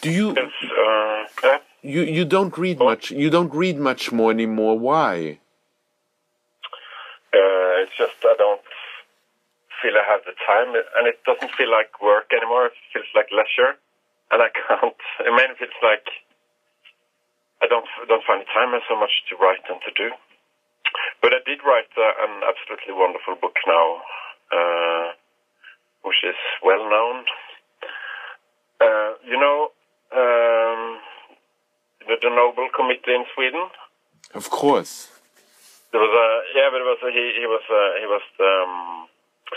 Do 0.00 0.10
you 0.10 0.30
uh, 0.30 1.24
yeah. 1.44 1.58
you 1.82 2.02
you 2.02 2.24
don't 2.24 2.56
read 2.58 2.78
much? 2.78 3.10
You 3.10 3.30
don't 3.30 3.52
read 3.54 3.78
much 3.78 4.10
more 4.10 4.30
anymore. 4.32 4.76
Why? 4.78 5.38
Uh, 7.32 7.82
it's 7.82 7.96
just 7.96 8.18
I 8.24 8.34
don't 8.38 8.60
feel 9.80 9.94
I 9.94 10.04
have 10.10 10.22
the 10.24 10.34
time, 10.52 10.74
and 10.96 11.06
it 11.06 11.20
doesn't 11.24 11.52
feel 11.54 11.70
like 11.70 12.02
work 12.02 12.32
anymore. 12.32 12.66
It 12.66 12.72
feels 12.92 13.06
like 13.14 13.28
leisure, 13.30 13.76
and 14.32 14.42
I 14.42 14.48
can't. 14.66 14.96
It 15.20 15.30
mainly 15.30 15.54
feels 15.60 15.78
like 15.82 16.06
I 17.62 17.66
don't 17.68 17.86
don't 18.08 18.24
find 18.26 18.40
the 18.40 18.50
time 18.50 18.74
and 18.74 18.82
so 18.88 18.98
much 18.98 19.12
to 19.30 19.36
write 19.36 19.62
and 19.70 19.78
to 19.86 19.92
do. 19.94 20.08
But 21.26 21.34
I 21.34 21.42
did 21.42 21.58
write 21.66 21.90
uh, 21.98 22.22
an 22.22 22.46
absolutely 22.46 22.94
wonderful 22.94 23.34
book 23.42 23.58
now, 23.66 23.98
uh, 24.54 25.10
which 26.06 26.22
is 26.22 26.38
well 26.62 26.86
known. 26.86 27.26
Uh, 28.78 29.18
you 29.26 29.34
know, 29.34 29.74
um, 30.14 31.02
the, 32.06 32.14
the 32.22 32.30
Nobel 32.30 32.70
Committee 32.70 33.10
in 33.10 33.26
Sweden. 33.34 33.66
Of 34.38 34.50
course. 34.54 35.10
There 35.90 35.98
was 35.98 36.14
a 36.14 36.28
yeah, 36.54 36.70
but 36.70 36.78
it 36.78 36.86
was 36.94 37.02
a, 37.02 37.10
he 37.10 37.42
he 37.42 37.46
was 37.50 37.66
uh, 37.74 37.98
he 37.98 38.06
was 38.06 38.22
the 38.38 38.52
um, 38.62 39.08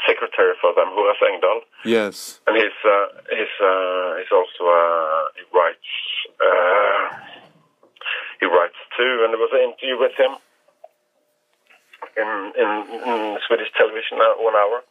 secretary 0.10 0.58
for 0.58 0.73
them, 0.73 0.89
Horace 0.97 1.21
Engdahl, 1.21 1.62
Yes. 1.86 2.41
and 2.49 2.58
he's 2.58 2.79
uh, 2.82 3.13
he's 3.29 3.55
uh, 3.62 4.17
he's 4.17 4.34
also 4.34 4.62
uh, 4.65 5.21
he 5.38 5.45
writes 5.53 5.91
uh, 6.41 7.05
he 8.41 8.49
writes 8.49 8.82
too, 8.97 9.21
and 9.21 9.29
there 9.29 9.43
was 9.45 9.53
an 9.53 9.69
interview 9.69 10.01
with 10.01 10.17
him 10.17 10.41
in 12.17 12.30
in, 12.58 12.69
in 13.06 13.19
Swedish 13.45 13.69
television 13.78 14.17
one 14.39 14.56
hour, 14.56 14.82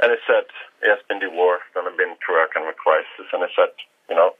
and 0.00 0.12
he 0.12 0.18
said 0.24 0.46
he 0.82 0.88
has 0.88 1.00
been 1.08 1.20
divorced 1.20 1.68
and 1.74 1.84
been 1.96 2.16
through 2.22 2.40
a 2.40 2.48
kind 2.52 2.68
of 2.68 2.74
a 2.74 2.78
crisis, 2.78 3.28
and 3.32 3.42
he 3.44 3.50
said 3.56 3.72
you 4.08 4.16
know 4.16 4.32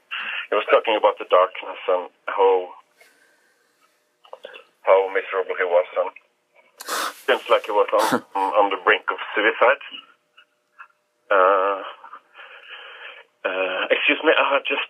he 0.50 0.55
was 0.55 0.66
talking 0.70 0.96
about 0.96 1.18
the 1.18 1.29
darkness 1.29 1.81
and 1.88 2.09
how 2.29 2.70
how 4.87 5.11
miserable 5.11 5.57
he 5.59 5.66
was 5.66 5.87
and 5.98 6.11
seems 7.26 7.42
like 7.50 7.66
he 7.66 7.72
was 7.72 7.90
on, 7.90 8.22
on 8.37 8.70
the 8.70 8.79
brink 8.85 9.02
of 9.11 9.18
suicide. 9.35 9.83
Uh, 11.31 11.83
uh, 13.44 13.83
excuse 13.90 14.18
me, 14.22 14.31
I 14.31 14.57
uh, 14.57 14.61
just 14.62 14.87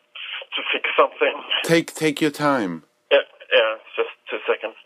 to 0.55 0.63
fix 0.73 0.89
something. 0.97 1.35
Take 1.65 1.95
take 1.95 2.21
your 2.21 2.31
time. 2.31 2.85
Yeah, 3.11 3.25
yeah, 3.53 3.77
just 3.97 4.13
two 4.31 4.39
seconds. 4.47 4.77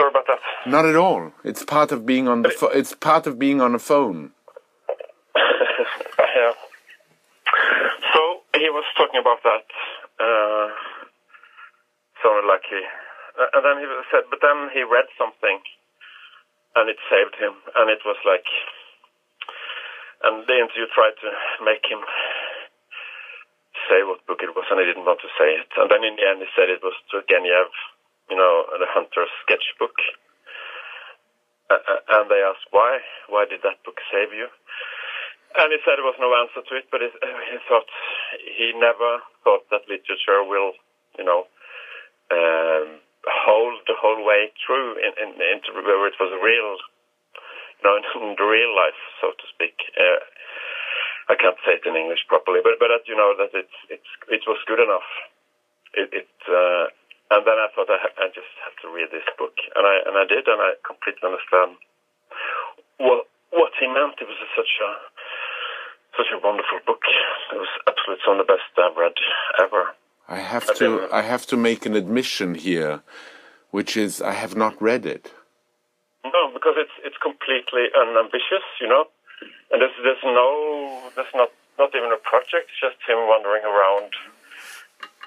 Sorry 0.00 0.16
about 0.16 0.24
that. 0.32 0.40
Not 0.64 0.88
at 0.88 0.96
all. 0.96 1.28
It's 1.44 1.60
part 1.62 1.92
of 1.92 2.06
being 2.06 2.24
on 2.24 2.40
the. 2.40 2.48
Fo- 2.48 2.72
it's 2.72 2.96
part 2.96 3.26
of 3.26 3.38
being 3.38 3.60
on 3.60 3.74
a 3.74 3.78
phone. 3.78 4.32
yeah. 5.36 6.56
So 8.16 8.20
he 8.56 8.72
was 8.72 8.88
talking 8.96 9.20
about 9.20 9.44
that. 9.44 9.68
Uh, 10.16 10.72
sounded 12.24 12.48
like 12.48 12.64
he, 12.64 12.80
uh, 12.80 13.52
and 13.52 13.60
then 13.60 13.76
he 13.76 13.86
said, 14.08 14.24
but 14.32 14.40
then 14.40 14.72
he 14.72 14.80
read 14.88 15.04
something, 15.20 15.60
and 16.76 16.88
it 16.88 16.96
saved 17.12 17.36
him, 17.36 17.52
and 17.76 17.92
it 17.92 18.00
was 18.08 18.16
like, 18.24 18.48
and 20.24 20.48
the 20.48 20.56
interview 20.64 20.88
tried 20.96 21.16
to 21.20 21.28
make 21.60 21.84
him 21.84 22.00
say 23.84 24.00
what 24.04 24.24
book 24.24 24.40
it 24.40 24.56
was, 24.56 24.64
and 24.72 24.80
he 24.80 24.88
didn't 24.88 25.04
want 25.04 25.20
to 25.20 25.32
say 25.36 25.60
it, 25.60 25.68
and 25.76 25.92
then 25.92 26.04
in 26.04 26.16
the 26.16 26.24
end 26.24 26.40
he 26.40 26.48
said 26.56 26.72
it 26.72 26.80
was 26.80 26.96
Turgenev, 27.12 27.68
you 28.30 28.38
know, 28.38 28.64
the 28.78 28.86
Hunter's 28.88 29.32
sketchbook. 29.42 29.94
Uh, 31.70 31.78
and 32.18 32.26
they 32.30 32.42
asked 32.42 32.66
why, 32.70 32.98
why 33.28 33.46
did 33.46 33.62
that 33.62 33.82
book 33.86 33.98
save 34.10 34.34
you? 34.34 34.46
And 35.58 35.74
he 35.74 35.78
said 35.82 35.98
there 35.98 36.06
was 36.06 36.18
no 36.22 36.30
answer 36.34 36.62
to 36.62 36.74
it, 36.78 36.86
but 36.94 37.02
he 37.02 37.10
thought 37.66 37.90
he 38.38 38.70
never 38.78 39.18
thought 39.42 39.66
that 39.70 39.90
literature 39.90 40.46
will, 40.46 40.78
you 41.18 41.26
know, 41.26 41.50
um, 42.30 43.02
hold 43.26 43.82
the 43.90 43.98
whole 43.98 44.22
way 44.22 44.54
through 44.62 44.98
in, 45.02 45.10
in, 45.18 45.30
into 45.34 45.74
where 45.74 46.06
it 46.06 46.14
was 46.22 46.30
real, 46.38 46.78
you 46.78 47.82
know, 47.82 47.98
in 48.30 48.38
the 48.38 48.46
real 48.46 48.70
life, 48.74 48.98
so 49.18 49.34
to 49.34 49.46
speak. 49.50 49.74
Uh, 49.98 50.22
I 51.30 51.34
can't 51.34 51.58
say 51.66 51.78
it 51.78 51.86
in 51.86 51.94
English 51.98 52.26
properly, 52.26 52.58
but 52.62 52.78
but 52.78 52.90
that, 52.90 53.06
you 53.06 53.14
know 53.14 53.34
that 53.38 53.54
it's 53.54 53.78
it's 53.90 54.10
it 54.30 54.42
was 54.46 54.58
good 54.66 54.82
enough. 54.82 55.06
It, 55.94 56.26
it 56.26 56.32
uh, 56.46 56.90
and 57.30 57.46
then 57.46 57.58
I 57.58 57.68
thought 57.74 57.90
I, 57.90 57.98
I 58.18 58.28
just 58.34 58.50
have 58.66 58.74
to 58.82 58.88
read 58.90 59.10
this 59.14 59.26
book, 59.38 59.54
and 59.74 59.86
I 59.86 59.94
and 60.06 60.14
I 60.18 60.26
did, 60.26 60.46
and 60.46 60.60
I 60.60 60.74
completely 60.82 61.22
understand 61.22 61.78
what 62.98 63.26
what 63.50 63.72
he 63.78 63.86
meant. 63.86 64.18
It 64.20 64.26
was 64.26 64.38
such 64.54 64.74
a 64.82 64.90
such 66.18 66.30
a 66.34 66.38
wonderful 66.42 66.80
book. 66.86 67.02
It 67.52 67.58
was 67.58 67.74
absolutely 67.86 68.22
some 68.24 68.38
of 68.38 68.46
the 68.46 68.50
best 68.50 68.66
I've 68.78 68.96
read 68.96 69.14
ever. 69.62 69.94
I 70.28 70.38
have 70.38 70.72
to. 70.78 71.08
I 71.10 71.22
have 71.22 71.46
to 71.46 71.56
make 71.56 71.86
an 71.86 71.94
admission 71.96 72.54
here, 72.54 73.02
which 73.70 73.96
is 73.96 74.22
I 74.22 74.34
have 74.34 74.54
not 74.54 74.80
read 74.80 75.06
it. 75.06 75.32
No, 76.24 76.50
because 76.52 76.74
it's 76.76 76.96
it's 77.02 77.16
completely 77.18 77.90
unambitious, 77.96 78.66
you 78.80 78.86
know, 78.86 79.06
and 79.72 79.80
there's 79.82 79.96
there's 80.02 80.22
no 80.24 81.10
there's 81.16 81.34
not 81.34 81.50
not 81.78 81.90
even 81.94 82.12
a 82.12 82.20
project. 82.22 82.70
It's 82.70 82.80
just 82.80 82.98
him 83.08 83.18
wandering 83.26 83.64
around, 83.64 84.12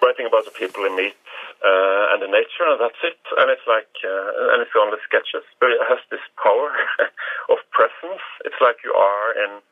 writing 0.03 0.27
about 0.27 0.43
the 0.43 0.51
people 0.51 0.83
he 0.83 0.91
meets 0.91 1.15
uh, 1.63 2.11
and 2.11 2.19
the 2.19 2.27
nature, 2.27 2.67
and 2.67 2.77
that's 2.83 2.99
it. 3.07 3.19
And 3.39 3.47
it's 3.47 3.63
like 3.63 3.89
uh, 4.03 4.51
and 4.51 4.59
it's 4.59 4.75
only 4.75 4.99
sketches, 5.07 5.47
but 5.63 5.71
it 5.71 5.79
has 5.87 6.03
this 6.11 6.23
power 6.35 6.75
of 7.51 7.57
presence. 7.71 8.23
It's 8.43 8.59
like 8.59 8.83
you 8.83 8.91
are 8.91 9.27
in 9.47 9.63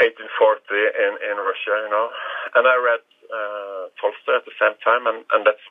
1840 0.00 0.72
in 0.72 1.12
in 1.20 1.36
Russia, 1.36 1.84
you 1.84 1.92
know. 1.92 2.08
And 2.56 2.64
I 2.64 2.76
read 2.80 3.04
uh, 3.28 3.82
Tolstoy 4.00 4.40
at 4.40 4.48
the 4.48 4.56
same 4.56 4.74
time, 4.80 5.04
and 5.04 5.28
and 5.36 5.44
that's 5.44 5.62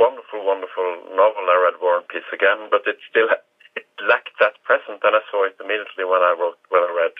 wonderful, 0.00 0.40
wonderful 0.40 0.88
novel. 1.12 1.44
I 1.52 1.68
read 1.68 1.76
War 1.84 2.00
and 2.00 2.08
Peace 2.08 2.26
again, 2.32 2.72
but 2.72 2.88
it 2.88 2.96
still 3.12 3.28
it 3.76 3.86
lacked 4.08 4.34
that 4.40 4.56
presence, 4.64 5.04
and 5.04 5.14
I 5.14 5.22
saw 5.28 5.44
it 5.44 5.60
immediately 5.60 6.08
when 6.08 6.24
I 6.24 6.32
wrote 6.32 6.58
when 6.72 6.80
I 6.80 6.90
read 6.96 7.14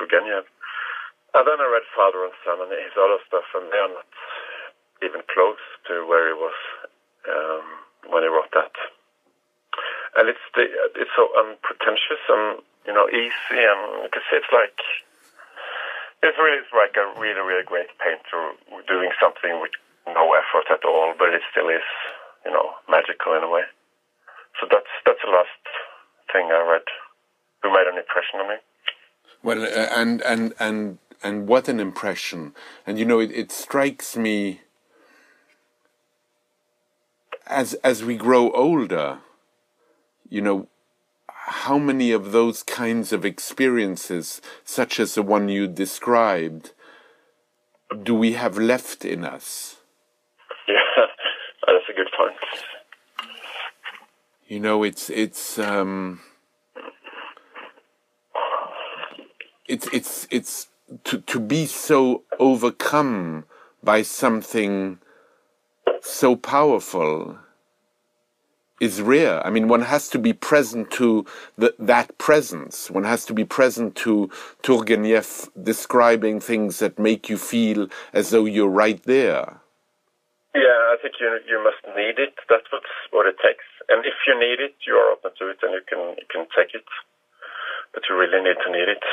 Turgenev. 0.00 0.48
And 1.36 1.44
then 1.44 1.60
I 1.60 1.68
read 1.68 1.84
Father 1.92 2.24
and 2.24 2.32
Son 2.40 2.64
and 2.64 2.72
his 2.72 2.96
other 2.96 3.20
stuff, 3.28 3.44
and 3.52 3.68
they 3.68 3.76
are 3.76 3.92
not 3.92 4.08
even 5.02 5.20
close 5.32 5.60
to 5.88 6.06
where 6.08 6.28
he 6.28 6.36
was 6.36 6.58
um, 7.28 7.66
when 8.12 8.22
he 8.22 8.28
wrote 8.28 8.52
that. 8.54 8.72
And 10.16 10.28
it's 10.28 10.46
the, 10.54 10.64
it's 10.96 11.12
so 11.12 11.28
unpretentious 11.36 12.22
and 12.28 12.62
you 12.86 12.94
know 12.94 13.08
easy, 13.10 13.60
and 13.60 14.08
see 14.14 14.40
it's 14.40 14.52
like 14.52 14.78
it's 16.22 16.38
really 16.40 16.64
like 16.72 16.96
a 16.96 17.06
really 17.20 17.40
really 17.40 17.64
great 17.64 17.92
painter 18.00 18.56
doing 18.88 19.10
something 19.20 19.60
with 19.60 19.76
no 20.06 20.32
effort 20.32 20.72
at 20.72 20.84
all, 20.84 21.12
but 21.18 21.34
it 21.34 21.42
still 21.50 21.68
is 21.68 21.84
you 22.44 22.52
know 22.52 22.72
magical 22.88 23.36
in 23.36 23.44
a 23.44 23.50
way. 23.50 23.68
So 24.60 24.66
that's 24.70 24.88
that's 25.04 25.20
the 25.24 25.30
last 25.30 25.62
thing 26.32 26.48
I 26.48 26.64
read 26.64 26.88
who 27.62 27.70
made 27.72 27.86
an 27.86 27.98
impression 27.98 28.40
on 28.40 28.48
me. 28.48 28.56
Well, 29.42 29.62
uh, 29.62 29.92
and 29.94 30.22
and 30.22 30.54
and 30.58 30.98
and 31.22 31.46
what 31.46 31.68
an 31.68 31.80
impression! 31.80 32.54
And 32.86 32.98
you 32.98 33.04
know, 33.04 33.20
it, 33.20 33.30
it 33.32 33.52
strikes 33.52 34.16
me 34.16 34.62
as 37.46 37.74
as 37.84 38.04
we 38.04 38.16
grow 38.16 38.50
older. 38.52 39.18
You 40.28 40.40
know, 40.40 40.68
how 41.28 41.78
many 41.78 42.10
of 42.10 42.32
those 42.32 42.62
kinds 42.62 43.12
of 43.12 43.24
experiences, 43.24 44.42
such 44.64 44.98
as 44.98 45.14
the 45.14 45.22
one 45.22 45.48
you 45.48 45.68
described, 45.68 46.72
do 48.02 48.14
we 48.14 48.32
have 48.32 48.58
left 48.58 49.04
in 49.04 49.24
us? 49.24 49.76
Yeah, 50.68 51.06
that's 51.66 51.88
a 51.88 51.92
good 51.92 52.08
point. 52.16 52.36
You 54.48 54.60
know, 54.60 54.82
it's 54.82 55.10
it's 55.10 55.58
um, 55.58 56.20
it's 59.68 59.88
it's 59.92 60.26
it's 60.30 60.68
to 61.04 61.18
to 61.20 61.40
be 61.40 61.66
so 61.66 62.24
overcome 62.38 63.44
by 63.82 64.02
something 64.02 64.98
so 66.00 66.36
powerful 66.36 67.38
is 68.80 69.00
rare. 69.00 69.44
I 69.46 69.50
mean, 69.50 69.68
one 69.68 69.82
has 69.82 70.08
to 70.10 70.18
be 70.18 70.32
present 70.32 70.90
to 70.92 71.24
the, 71.56 71.74
that 71.78 72.16
presence. 72.18 72.90
One 72.90 73.04
has 73.04 73.24
to 73.26 73.34
be 73.34 73.44
present 73.44 73.96
to 73.96 74.28
Turgenev 74.62 75.48
describing 75.62 76.40
things 76.40 76.78
that 76.80 76.98
make 76.98 77.28
you 77.28 77.38
feel 77.38 77.88
as 78.12 78.30
though 78.30 78.44
you're 78.44 78.68
right 78.68 79.02
there. 79.04 79.60
Yeah, 80.54 80.92
I 80.92 80.96
think 81.00 81.14
you 81.20 81.28
you 81.48 81.62
must 81.62 81.84
need 81.96 82.18
it. 82.18 82.34
That's 82.48 82.64
what's 82.72 82.92
what 83.10 83.26
it 83.26 83.36
takes. 83.44 83.64
And 83.88 84.04
if 84.04 84.14
you 84.26 84.38
need 84.38 84.60
it, 84.60 84.74
you 84.86 84.94
are 84.94 85.12
open 85.12 85.30
to 85.38 85.48
it, 85.48 85.58
and 85.62 85.72
you 85.72 85.80
can 85.88 85.98
you 86.16 86.26
can 86.30 86.46
take 86.56 86.74
it. 86.74 86.84
But 87.92 88.02
you 88.08 88.16
really 88.16 88.42
need 88.42 88.56
to 88.64 88.72
need 88.72 88.88
it. 88.88 89.04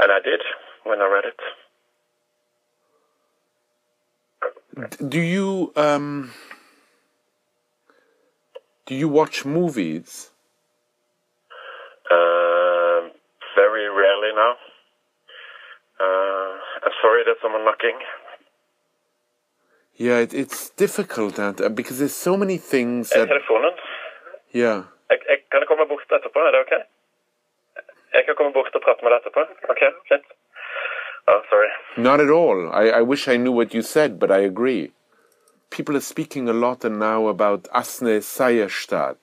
And 0.00 0.12
I 0.12 0.20
did 0.20 0.40
when 0.84 1.00
I 1.00 1.08
read 1.08 1.24
it. 1.24 1.40
Do 5.08 5.20
you 5.20 5.72
um, 5.76 6.32
do 8.86 8.94
you 8.94 9.08
watch 9.08 9.44
movies? 9.44 10.30
Um, 12.10 13.10
very 13.56 13.88
rarely 13.88 14.32
now. 14.34 14.54
Uh, 15.98 16.52
I'm 16.84 16.92
sorry, 17.02 17.24
that 17.24 17.36
someone 17.42 17.64
knocking. 17.64 17.98
Yeah, 19.96 20.18
it, 20.18 20.34
it's 20.34 20.70
difficult 20.70 21.38
and, 21.38 21.58
uh, 21.58 21.70
because 21.70 21.98
there's 21.98 22.14
so 22.14 22.36
many 22.36 22.58
things 22.58 23.08
that 23.10 23.28
telefonen? 23.28 23.72
yeah. 24.52 24.84
Jeg, 25.10 25.18
jeg, 25.28 25.38
kan 25.50 25.60
jeg 25.60 25.68
komme 25.68 25.86
bort 25.88 26.12
etterpå? 26.12 26.38
Er 26.38 26.50
det 26.52 26.60
ok? 26.60 26.74
Jeg 28.14 28.24
kan 28.26 28.34
komme 28.36 28.52
bort 28.52 28.74
og 28.74 28.82
prate 28.82 29.02
med 29.04 29.10
deg 29.12 29.18
etterpå. 29.22 29.42
Ok, 29.72 29.82
fint. 30.08 30.26
Oh, 31.28 31.40
sorry. 31.50 31.70
Not 31.96 32.20
at 32.20 32.30
all. 32.30 32.70
I, 32.72 32.88
I 32.88 33.02
wish 33.02 33.28
I 33.28 33.36
knew 33.36 33.52
what 33.52 33.74
you 33.74 33.82
said, 33.82 34.18
but 34.18 34.30
I 34.30 34.38
agree. 34.38 34.92
People 35.70 35.96
are 35.96 36.00
speaking 36.00 36.48
a 36.48 36.52
lot 36.52 36.84
now 36.84 37.28
about 37.28 37.64
Asne 37.74 38.20
Seierstad 38.22 39.16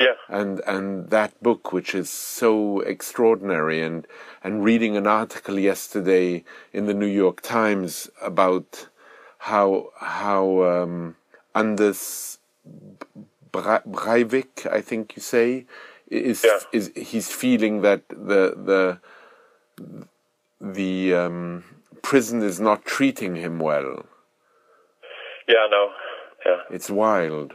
Yeah. 0.00 0.14
and 0.28 0.60
and 0.66 1.10
that 1.10 1.40
book, 1.42 1.72
which 1.72 1.94
is 1.94 2.10
so 2.10 2.80
extraordinary. 2.80 3.80
And 3.82 4.06
and 4.44 4.64
reading 4.64 4.96
an 4.96 5.06
article 5.06 5.58
yesterday 5.58 6.44
in 6.72 6.86
the 6.86 6.94
New 6.94 7.06
York 7.06 7.40
Times 7.42 8.10
about 8.20 8.88
how 9.38 9.90
how 9.98 10.62
um, 10.62 11.16
Anders 11.54 12.38
Breivik, 13.52 14.66
I 14.70 14.80
think 14.82 15.16
you 15.16 15.22
say, 15.22 15.66
is 16.10 16.44
Yeah. 16.44 16.58
is 16.72 16.92
he's 16.94 17.30
feeling 17.32 17.82
that 17.82 18.02
the 18.08 18.54
the 18.70 19.00
the 20.60 21.14
um, 21.14 21.64
prison 22.02 22.42
is 22.42 22.60
not 22.60 22.84
treating 22.84 23.36
him 23.36 23.58
well. 23.58 24.06
Yeah, 25.48 25.56
I 25.66 25.68
know. 25.70 25.90
Yeah. 26.44 26.60
It's 26.70 26.90
wild. 26.90 27.54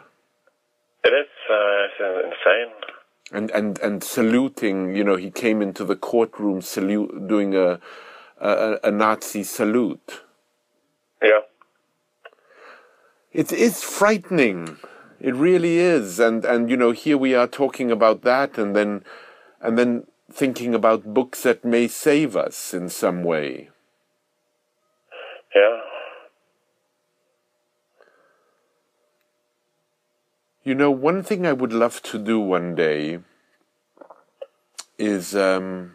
It 1.03 1.13
is 1.13 1.27
uh, 1.49 1.85
it's 1.85 2.25
insane. 2.25 2.73
and 3.31 3.51
and 3.51 3.79
and 3.79 4.03
saluting. 4.03 4.95
You 4.95 5.03
know, 5.03 5.15
he 5.15 5.31
came 5.31 5.61
into 5.61 5.83
the 5.83 5.95
courtroom 5.95 6.61
salute, 6.61 7.27
doing 7.27 7.55
a 7.55 7.79
a, 8.39 8.77
a 8.83 8.91
Nazi 8.91 9.43
salute. 9.43 10.21
Yeah. 11.23 11.41
It 13.31 13.51
is 13.51 13.83
frightening. 13.83 14.77
It 15.19 15.35
really 15.35 15.77
is, 15.77 16.19
and 16.19 16.43
and 16.43 16.69
you 16.69 16.77
know, 16.77 16.91
here 16.91 17.17
we 17.17 17.35
are 17.35 17.47
talking 17.47 17.91
about 17.91 18.23
that, 18.23 18.57
and 18.57 18.75
then 18.75 19.03
and 19.61 19.77
then 19.77 20.07
thinking 20.33 20.73
about 20.73 21.13
books 21.13 21.43
that 21.43 21.63
may 21.63 21.87
save 21.87 22.35
us 22.35 22.73
in 22.73 22.89
some 22.89 23.23
way. 23.23 23.69
Yeah. 25.55 25.79
You 30.63 30.75
know, 30.75 30.91
one 30.91 31.23
thing 31.23 31.45
I 31.45 31.53
would 31.53 31.73
love 31.73 32.01
to 32.03 32.19
do 32.19 32.39
one 32.39 32.75
day 32.75 33.19
is 34.97 35.35
um, 35.35 35.93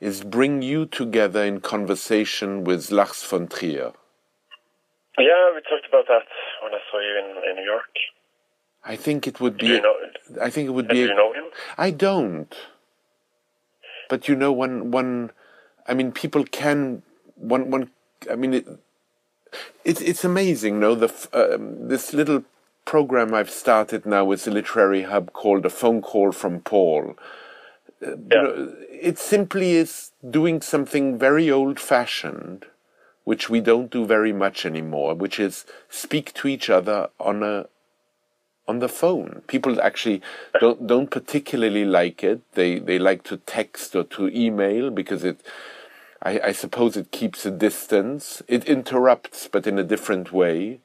is 0.00 0.22
bring 0.24 0.62
you 0.62 0.86
together 0.86 1.44
in 1.44 1.60
conversation 1.60 2.64
with 2.64 2.90
Lars 2.90 3.22
von 3.22 3.46
Trier. 3.46 3.92
Yeah, 5.16 5.52
we 5.54 5.60
talked 5.62 5.86
about 5.88 6.06
that 6.08 6.26
when 6.62 6.74
I 6.74 6.78
saw 6.90 6.98
you 6.98 7.18
in, 7.22 7.50
in 7.50 7.56
New 7.56 7.70
York. 7.70 7.94
I 8.84 8.96
think 8.96 9.28
it 9.28 9.40
would 9.40 9.58
Do 9.58 9.66
be. 9.66 9.72
you 9.74 9.80
know? 9.80 9.94
I 10.42 10.50
think 10.50 10.66
it 10.66 10.72
would 10.72 10.88
be. 10.88 10.94
Do 10.94 11.00
you 11.00 11.14
know 11.14 11.32
him? 11.32 11.44
I 11.78 11.90
don't. 11.92 12.52
But 14.08 14.28
you 14.28 14.36
know, 14.36 14.52
one 14.52 14.90
one, 14.92 15.32
I 15.86 15.94
mean, 15.94 16.12
people 16.12 16.44
can 16.44 17.02
one 17.36 17.70
one. 17.70 17.90
I 18.30 18.36
mean, 18.36 18.54
it, 18.54 18.66
it's 19.84 20.00
it's 20.02 20.24
amazing. 20.24 20.80
No, 20.80 20.94
the 20.94 21.12
um, 21.34 21.88
this 21.88 22.14
little 22.14 22.44
program 22.86 23.34
I've 23.34 23.50
started 23.50 24.06
now 24.06 24.24
with 24.24 24.44
the 24.44 24.52
literary 24.52 25.02
hub 25.02 25.32
called 25.32 25.66
a 25.66 25.70
phone 25.70 26.02
call 26.02 26.32
from 26.32 26.60
Paul. 26.60 27.16
Uh, 28.06 28.12
you 28.12 28.16
Yeah. 28.32 28.42
know, 28.42 28.74
it 28.90 29.18
simply 29.18 29.72
is 29.76 30.12
doing 30.28 30.62
something 30.62 31.18
very 31.18 31.50
old 31.50 31.80
fashioned, 31.80 32.66
which 33.24 33.50
we 33.50 33.60
don't 33.60 33.90
do 33.90 34.06
very 34.06 34.32
much 34.32 34.66
anymore, 34.66 35.14
which 35.14 35.40
is 35.40 35.66
speak 35.90 36.34
to 36.34 36.48
each 36.48 36.70
other 36.70 37.10
on 37.20 37.42
a 37.42 37.66
on 38.66 38.78
the 38.78 38.88
phone. 38.88 39.42
People 39.46 39.80
actually 39.80 40.22
don't 40.60 40.86
don't 40.86 41.10
particularly 41.10 41.84
like 41.84 42.24
it. 42.24 42.40
They 42.52 42.78
they 42.78 42.98
like 42.98 43.22
to 43.24 43.36
text 43.38 43.94
or 43.94 44.04
to 44.04 44.28
email 44.28 44.90
because 44.90 45.24
it 45.24 45.40
I, 46.22 46.40
I 46.44 46.52
suppose 46.52 46.96
it 46.96 47.10
keeps 47.10 47.44
a 47.44 47.50
distance. 47.50 48.42
It 48.48 48.64
interrupts 48.64 49.48
but 49.48 49.66
in 49.66 49.78
a 49.78 49.84
different 49.84 50.32
way. 50.32 50.80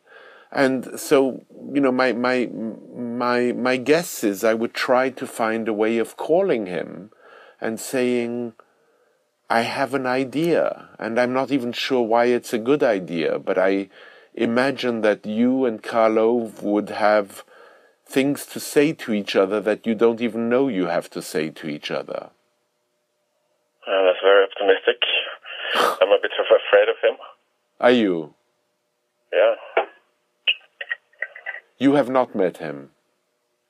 And 0.52 1.00
so, 1.00 1.46
you 1.74 1.80
know, 1.80 1.92
my 1.92 2.12
my 2.14 2.48
my 2.48 3.52
my 3.52 3.78
guess 3.78 4.24
is 4.24 4.44
I 4.44 4.56
would 4.56 4.74
try 4.74 5.10
to 5.12 5.28
find 5.28 5.68
a 5.68 5.74
way 5.74 6.00
of 6.00 6.18
calling 6.18 6.66
him 6.66 7.12
and 7.62 7.80
saying 7.80 8.54
I 9.50 9.62
have 9.62 9.94
an 9.94 10.06
idea, 10.06 10.90
and 11.00 11.20
I'm 11.20 11.34
not 11.34 11.52
even 11.52 11.72
sure 11.72 12.04
why 12.04 12.26
it's 12.26 12.54
a 12.54 12.60
good 12.60 12.84
idea, 12.84 13.40
but 13.40 13.58
I 13.58 13.90
imagine 14.36 15.02
that 15.02 15.26
you 15.26 15.66
and 15.66 15.82
Karl 15.82 16.20
Ove 16.20 16.62
would 16.62 16.90
have 16.90 17.44
things 18.10 18.46
to 18.48 18.60
say 18.60 18.92
to 18.94 19.14
each 19.14 19.36
other 19.36 19.62
that 19.62 19.86
you 19.86 19.94
don't 19.94 20.22
even 20.22 20.50
know 20.50 20.68
you 20.68 20.88
have 20.88 21.10
to 21.12 21.22
say 21.22 21.50
to 21.52 21.68
each 21.68 21.92
other. 21.92 22.30
Uh, 23.88 24.04
that's 24.04 24.20
very 24.24 24.46
optimistic. 24.46 24.98
I'm 26.02 26.10
a 26.10 26.18
bit 26.22 26.32
af- 26.40 26.60
afraid 26.68 26.90
of 26.90 26.96
him. 27.04 27.18
Are 27.80 27.92
you? 27.92 28.34
Yeah. 29.32 29.56
You 31.78 31.94
have 31.94 32.10
not 32.10 32.36
met 32.36 32.58
him. 32.58 32.90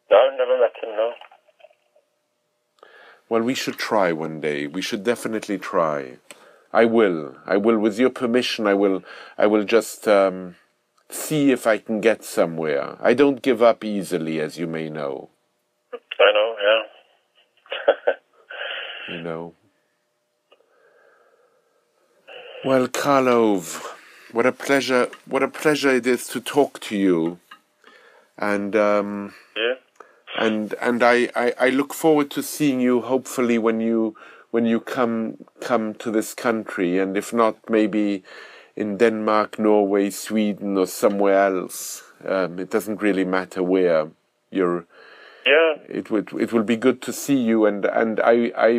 No, 0.10 0.17
I've 0.17 0.38
never 0.38 0.58
met 0.58 0.73
him, 0.82 0.95
no. 0.95 1.12
Well, 3.28 3.41
we 3.41 3.54
should 3.54 3.78
try 3.78 4.12
one 4.12 4.39
day. 4.41 4.65
We 4.65 4.82
should 4.82 5.04
definitely 5.04 5.60
try. 5.60 6.17
I 6.73 6.86
will. 6.86 7.36
I 7.45 7.58
will. 7.58 7.78
With 7.78 7.99
your 7.99 8.10
permission, 8.10 8.65
I 8.65 8.73
will. 8.73 9.04
I 9.38 9.45
will 9.45 9.63
just 9.63 10.08
um, 10.08 10.56
see 11.10 11.52
if 11.52 11.65
I 11.67 11.78
can 11.78 12.02
get 12.02 12.24
somewhere. 12.24 12.98
I 13.02 13.13
don't 13.13 13.41
give 13.41 13.62
up 13.62 13.84
easily, 13.84 14.39
as 14.39 14.58
you 14.58 14.67
may 14.67 14.89
know. 14.89 15.30
I 15.93 16.32
know, 16.34 16.56
yeah. 16.67 18.13
You 19.10 19.22
know. 19.22 19.54
Well, 22.63 22.88
Karl 22.88 23.30
Ove, 23.30 23.95
what 24.34 24.45
a 24.45 24.52
pleasure! 24.52 25.10
What 25.26 25.41
a 25.41 25.48
pleasure 25.48 25.89
it 25.95 26.06
is 26.06 26.28
to 26.28 26.41
talk 26.41 26.80
to 26.82 26.98
you. 26.98 27.39
And 28.38 28.76
um, 28.76 29.34
yeah. 29.56 29.76
and 30.38 30.74
and 30.82 31.02
I, 31.02 31.30
I, 31.36 31.54
I 31.60 31.69
look 31.69 31.93
forward 31.93 32.30
to 32.32 32.43
seeing 32.43 32.82
you 32.82 33.02
hopefully 33.02 33.58
when 33.58 33.80
you 33.80 34.15
when 34.52 34.65
you 34.65 34.80
come 34.80 35.45
come 35.62 35.93
to 35.95 36.12
this 36.12 36.34
country 36.34 37.00
and 37.00 37.17
if 37.17 37.34
not 37.34 37.58
maybe 37.69 38.24
in 38.80 38.98
Denmark, 38.98 39.60
Norway, 39.60 40.10
Sweden 40.10 40.78
or 40.78 40.88
somewhere 40.88 41.39
else. 41.52 42.04
Um, 42.26 42.60
it 42.60 42.70
doesn't 42.70 43.02
really 43.02 43.26
matter 43.26 43.62
where 43.63 44.08
you're 44.52 44.86
Yeah. 45.46 45.72
it 46.00 46.12
would 46.12 46.28
it 46.44 46.52
will 46.54 46.63
be 46.74 46.78
good 46.78 47.02
to 47.02 47.12
see 47.13 47.39
you 47.50 47.65
and 47.70 47.86
and 47.86 48.20
I 48.20 48.52
I 48.70 48.72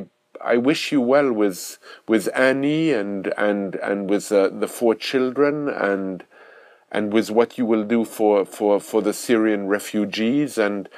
I 0.54 0.56
wish 0.56 0.92
you 0.92 1.00
well 1.00 1.32
with 1.32 1.78
with 2.08 2.28
Annie 2.34 2.92
and 2.92 3.32
and 3.36 3.76
and 3.76 4.10
with 4.10 4.32
uh, 4.32 4.48
the 4.62 4.68
four 4.68 4.94
children 4.94 5.68
and 5.68 6.24
and 6.92 7.12
with 7.12 7.30
what 7.30 7.58
you 7.58 7.66
will 7.66 7.84
do 7.84 8.04
for 8.04 8.44
for 8.44 8.80
for 8.80 9.02
the 9.02 9.12
Syrian 9.12 9.68
refugees 9.68 10.58
and 10.58 10.88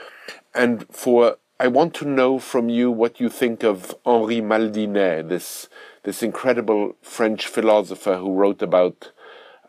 and 0.55 0.87
for 0.91 1.37
I 1.61 1.69
want 1.69 1.95
to 1.95 2.05
know 2.19 2.39
from 2.41 2.69
you 2.69 2.91
what 2.91 3.21
you 3.21 3.29
think 3.31 3.63
of 3.65 3.95
Henri 4.05 4.41
Maldiney 4.41 5.23
this 5.29 5.69
this 6.05 6.23
incredible 6.23 6.97
French 7.03 7.47
philosopher 7.47 8.17
who 8.17 8.33
wrote 8.33 8.63
about 8.63 9.13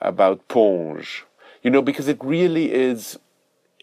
about 0.02 0.48
Ponge 0.48 1.26
you 1.62 1.69
know 1.69 1.82
because 1.82 2.08
it 2.08 2.24
really 2.24 2.74
is 2.74 3.19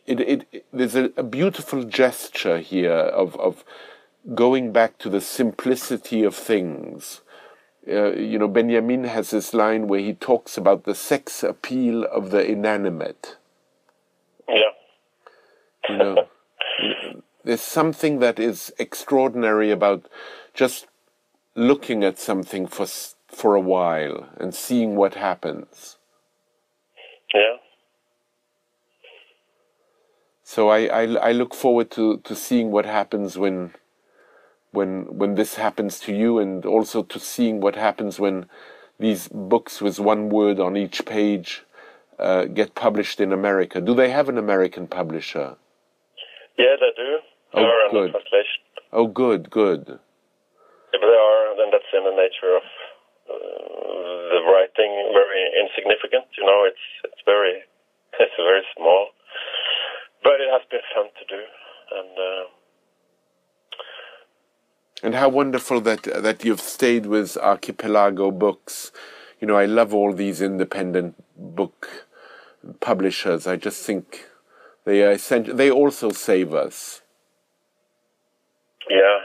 it, 0.07 0.21
it, 0.21 0.47
it 0.53 0.67
there's 0.73 0.95
a, 0.95 1.11
a 1.17 1.23
beautiful 1.23 1.85
gesture 1.85 2.59
here 2.59 2.93
of 2.93 3.37
of 3.37 3.65
going 4.35 4.73
back 4.73 4.99
to 4.99 5.09
the 5.09 5.21
simplicity 5.21 6.25
of 6.25 6.35
things. 6.35 7.23
Uh, 7.89 8.13
you 8.13 8.39
know, 8.39 8.49
Benjamin 8.49 9.05
has 9.05 9.31
this 9.31 9.55
line 9.55 9.89
where 9.89 10.01
he 10.01 10.13
talks 10.13 10.57
about 10.57 10.85
the 10.85 10.95
sex 10.95 11.43
appeal 11.43 12.05
of 12.05 12.31
the 12.31 12.45
inanimate. 12.45 13.37
Yeah. 14.49 14.75
You 15.89 15.97
know, 15.97 16.29
there's 17.45 17.63
something 17.63 18.19
that 18.19 18.39
is 18.39 18.73
extraordinary 18.79 19.71
about 19.71 20.07
just 20.53 20.87
looking 21.61 22.03
at 22.05 22.19
something 22.19 22.67
for 22.67 22.87
for 23.29 23.55
a 23.55 23.61
while 23.61 24.29
and 24.39 24.55
seeing 24.55 24.97
what 24.97 25.15
happens. 25.15 25.99
Yeah. 27.35 27.57
So 30.43 30.69
I, 30.69 30.81
I, 30.87 31.03
I 31.29 31.33
look 31.33 31.55
forward 31.55 31.93
to, 31.93 32.19
to 32.19 32.35
seeing 32.35 32.73
what 32.73 32.85
happens 32.85 33.39
when 33.39 33.73
when 34.73 35.19
when 35.19 35.35
this 35.37 35.55
happens 35.55 36.01
to 36.01 36.13
you 36.13 36.39
and 36.41 36.65
also 36.67 37.03
to 37.05 37.21
seeing 37.21 37.61
what 37.61 37.77
happens 37.77 38.19
when 38.19 38.47
these 38.99 39.29
books 39.29 39.81
with 39.81 40.01
one 40.01 40.29
word 40.29 40.59
on 40.59 40.77
each 40.77 41.05
page 41.05 41.63
uh, 42.19 42.45
get 42.45 42.75
published 42.75 43.21
in 43.21 43.33
America. 43.33 43.81
Do 43.81 43.95
they 43.95 44.11
have 44.11 44.29
an 44.29 44.39
American 44.39 44.87
publisher? 44.87 45.57
Yeah, 46.59 46.75
they 46.81 46.93
do. 46.97 47.19
They 47.55 47.61
Oh, 47.61 47.89
good. 47.91 48.11
translation. 48.11 48.61
Oh, 48.93 49.07
good, 49.07 49.51
good. 49.51 49.85
Yeah, 49.89 50.99
but 51.01 51.07
they 51.07 51.21
are, 51.29 51.57
then 51.57 51.69
that's 51.73 51.93
in 51.95 52.05
the 52.05 52.10
nature 52.23 52.53
of 52.61 52.67
uh, 53.29 54.19
the 54.33 54.41
writing 54.51 54.93
very 55.13 55.43
insignificant. 55.63 56.27
You 56.39 56.45
know, 56.49 56.61
it's 56.71 56.87
it's 57.05 57.23
very 57.25 57.57
it's 58.25 58.39
very 58.39 58.65
small, 58.77 59.09
but 60.23 60.37
it 60.45 60.51
has 60.55 60.63
been 60.71 60.85
fun 60.95 61.09
to 61.21 61.25
do, 61.37 61.43
and 61.99 62.13
uh, 62.31 62.45
And 65.03 65.15
how 65.15 65.29
wonderful 65.29 65.81
that 65.89 66.03
that 66.27 66.45
you've 66.45 66.61
stayed 66.77 67.07
with 67.07 67.37
Archipelago 67.39 68.31
Books. 68.31 68.93
You 69.41 69.47
know, 69.49 69.57
I 69.57 69.67
love 69.67 69.95
all 69.95 70.13
these 70.13 70.43
independent 70.43 71.15
book 71.37 72.07
publishers. 72.81 73.47
I 73.47 73.57
just 73.57 73.81
think 73.87 74.05
they 74.85 75.03
are 75.03 75.13
essential. 75.13 75.57
They 75.57 75.71
also 75.71 76.11
save 76.11 76.53
us. 76.53 77.01
yeah, 78.91 79.19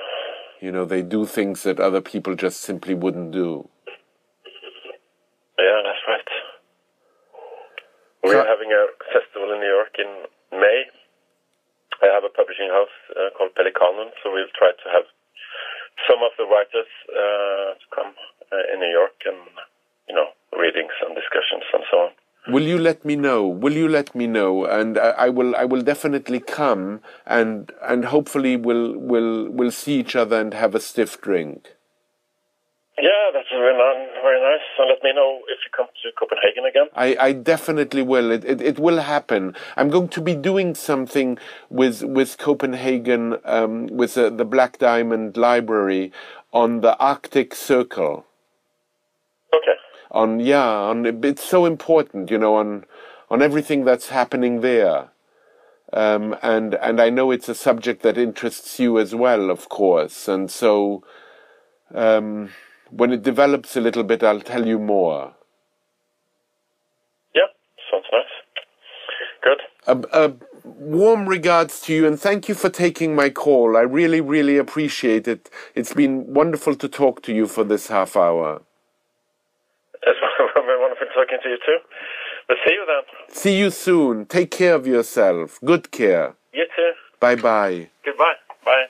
You 0.65 0.71
know, 0.73 0.81
they 0.83 1.03
do 1.05 1.27
things 1.29 1.61
that 1.61 1.77
other 1.79 2.01
people 2.01 2.33
just 2.33 2.61
simply 2.65 2.95
wouldn't 2.97 3.29
do. 3.29 3.69
yeah, 5.61 5.77
that's 5.85 6.03
right. 6.09 6.29
We're 8.25 8.41
So- 8.41 8.49
having 8.49 8.73
a 8.73 8.83
festival 9.13 9.53
in 9.53 9.59
New 9.61 9.69
York 9.69 9.93
in 10.01 10.09
May. 10.59 10.89
I 12.01 12.07
have 12.07 12.23
a 12.25 12.29
publishing 12.33 12.69
house 12.73 12.95
uh, 13.13 13.29
called 13.37 13.53
Pelikanen, 13.53 14.09
so 14.23 14.33
we'll 14.33 14.49
try 14.57 14.71
to 14.73 14.87
have 14.89 15.05
some 16.09 16.23
of 16.25 16.31
the 16.39 16.45
writers 16.49 16.89
uh, 17.13 17.77
to 17.77 17.85
come 17.93 18.15
uh, 18.51 18.73
in 18.73 18.79
New 18.79 18.89
York 18.89 19.21
and 19.29 19.37
you 20.09 20.15
know 20.15 20.33
readings 20.57 20.93
and 21.05 21.13
discussions 21.13 21.63
and 21.77 21.83
so 21.91 21.97
on. 22.09 22.11
Will 22.47 22.63
you 22.63 22.77
let 22.77 23.03
me 23.03 23.15
know? 23.15 23.47
Will 23.47 23.73
you 23.73 23.87
let 23.87 24.13
me 24.13 24.27
know? 24.27 24.65
And 24.65 24.97
I, 24.97 25.09
I 25.09 25.29
will. 25.29 25.55
I 25.55 25.65
will 25.65 25.81
definitely 25.81 26.39
come, 26.39 27.01
and 27.25 27.71
and 27.81 28.05
hopefully 28.05 28.55
we'll 28.55 28.97
we'll 28.97 29.49
we'll 29.49 29.71
see 29.71 29.99
each 29.99 30.15
other 30.15 30.39
and 30.39 30.53
have 30.53 30.75
a 30.75 30.79
stiff 30.79 31.19
drink. 31.21 31.75
Yeah, 32.97 33.29
that's 33.33 33.49
very, 33.51 33.73
very 34.21 34.39
nice. 34.39 34.61
And 34.79 34.89
let 34.89 35.03
me 35.03 35.11
know 35.13 35.41
if 35.49 35.59
you 35.65 35.71
come 35.75 35.87
to 35.87 36.11
Copenhagen 36.17 36.65
again. 36.65 36.87
I, 36.95 37.17
I 37.19 37.31
definitely 37.33 38.01
will. 38.01 38.31
It, 38.31 38.45
it 38.45 38.61
it 38.61 38.79
will 38.79 39.01
happen. 39.01 39.53
I'm 39.75 39.89
going 39.89 40.07
to 40.09 40.21
be 40.21 40.33
doing 40.33 40.75
something 40.75 41.37
with 41.69 42.03
with 42.03 42.37
Copenhagen 42.37 43.37
um, 43.43 43.87
with 43.87 44.17
uh, 44.17 44.29
the 44.29 44.45
Black 44.45 44.77
Diamond 44.77 45.35
Library 45.35 46.13
on 46.53 46.79
the 46.81 46.97
Arctic 46.97 47.53
Circle. 47.53 48.25
On 50.15 50.39
yeah, 50.39 50.65
on 50.65 51.05
it's 51.25 51.43
so 51.43 51.65
important, 51.65 52.31
you 52.31 52.37
know, 52.37 52.55
on 52.55 52.85
on 53.29 53.41
everything 53.41 53.83
that's 53.83 54.09
happening 54.09 54.61
there. 54.61 55.09
Um, 55.93 56.35
and 56.41 56.75
and 56.75 57.01
I 57.01 57.09
know 57.09 57.31
it's 57.31 57.49
a 57.49 57.55
subject 57.55 58.01
that 58.03 58.17
interests 58.17 58.79
you 58.79 58.97
as 58.97 59.13
well, 59.13 59.51
of 59.51 59.67
course. 59.69 60.27
And 60.29 60.49
so, 60.49 61.03
um, 61.93 62.51
when 62.89 63.11
it 63.11 63.23
develops 63.23 63.75
a 63.75 63.81
little 63.81 64.03
bit, 64.03 64.23
I'll 64.23 64.41
tell 64.41 64.65
you 64.65 64.79
more. 64.79 65.35
Yeah, 67.35 67.47
sounds 67.91 68.05
nice. 68.11 68.33
Good. 69.43 69.61
A, 69.87 70.27
a 70.27 70.33
warm 70.63 71.27
regards 71.27 71.81
to 71.81 71.93
you 71.93 72.07
and 72.07 72.19
thank 72.19 72.49
you 72.49 72.55
for 72.55 72.69
taking 72.69 73.15
my 73.15 73.29
call. 73.29 73.77
I 73.77 73.81
really, 73.81 74.21
really 74.21 74.57
appreciate 74.57 75.27
it. 75.27 75.49
It's 75.75 75.93
been 75.93 76.33
wonderful 76.33 76.75
to 76.75 76.87
talk 76.87 77.21
to 77.23 77.33
you 77.33 77.47
for 77.47 77.63
this 77.65 77.87
half 77.87 78.15
hour. 78.15 78.61
It's 81.15 81.23
been 81.23 81.23
wonderful 81.23 81.23
talking 81.23 81.39
to 81.43 81.49
you 81.49 81.57
too. 81.65 81.77
But 82.47 82.57
see 82.65 82.73
you 82.73 82.85
then. 82.85 83.35
See 83.35 83.57
you 83.57 83.69
soon. 83.71 84.25
Take 84.25 84.51
care 84.51 84.75
of 84.75 84.87
yourself. 84.87 85.59
Good 85.63 85.91
care. 85.91 86.35
You 86.53 86.65
too. 86.75 86.91
Bye 87.19 87.35
bye. 87.35 87.89
Goodbye. 88.03 88.35
Bye. 88.63 88.85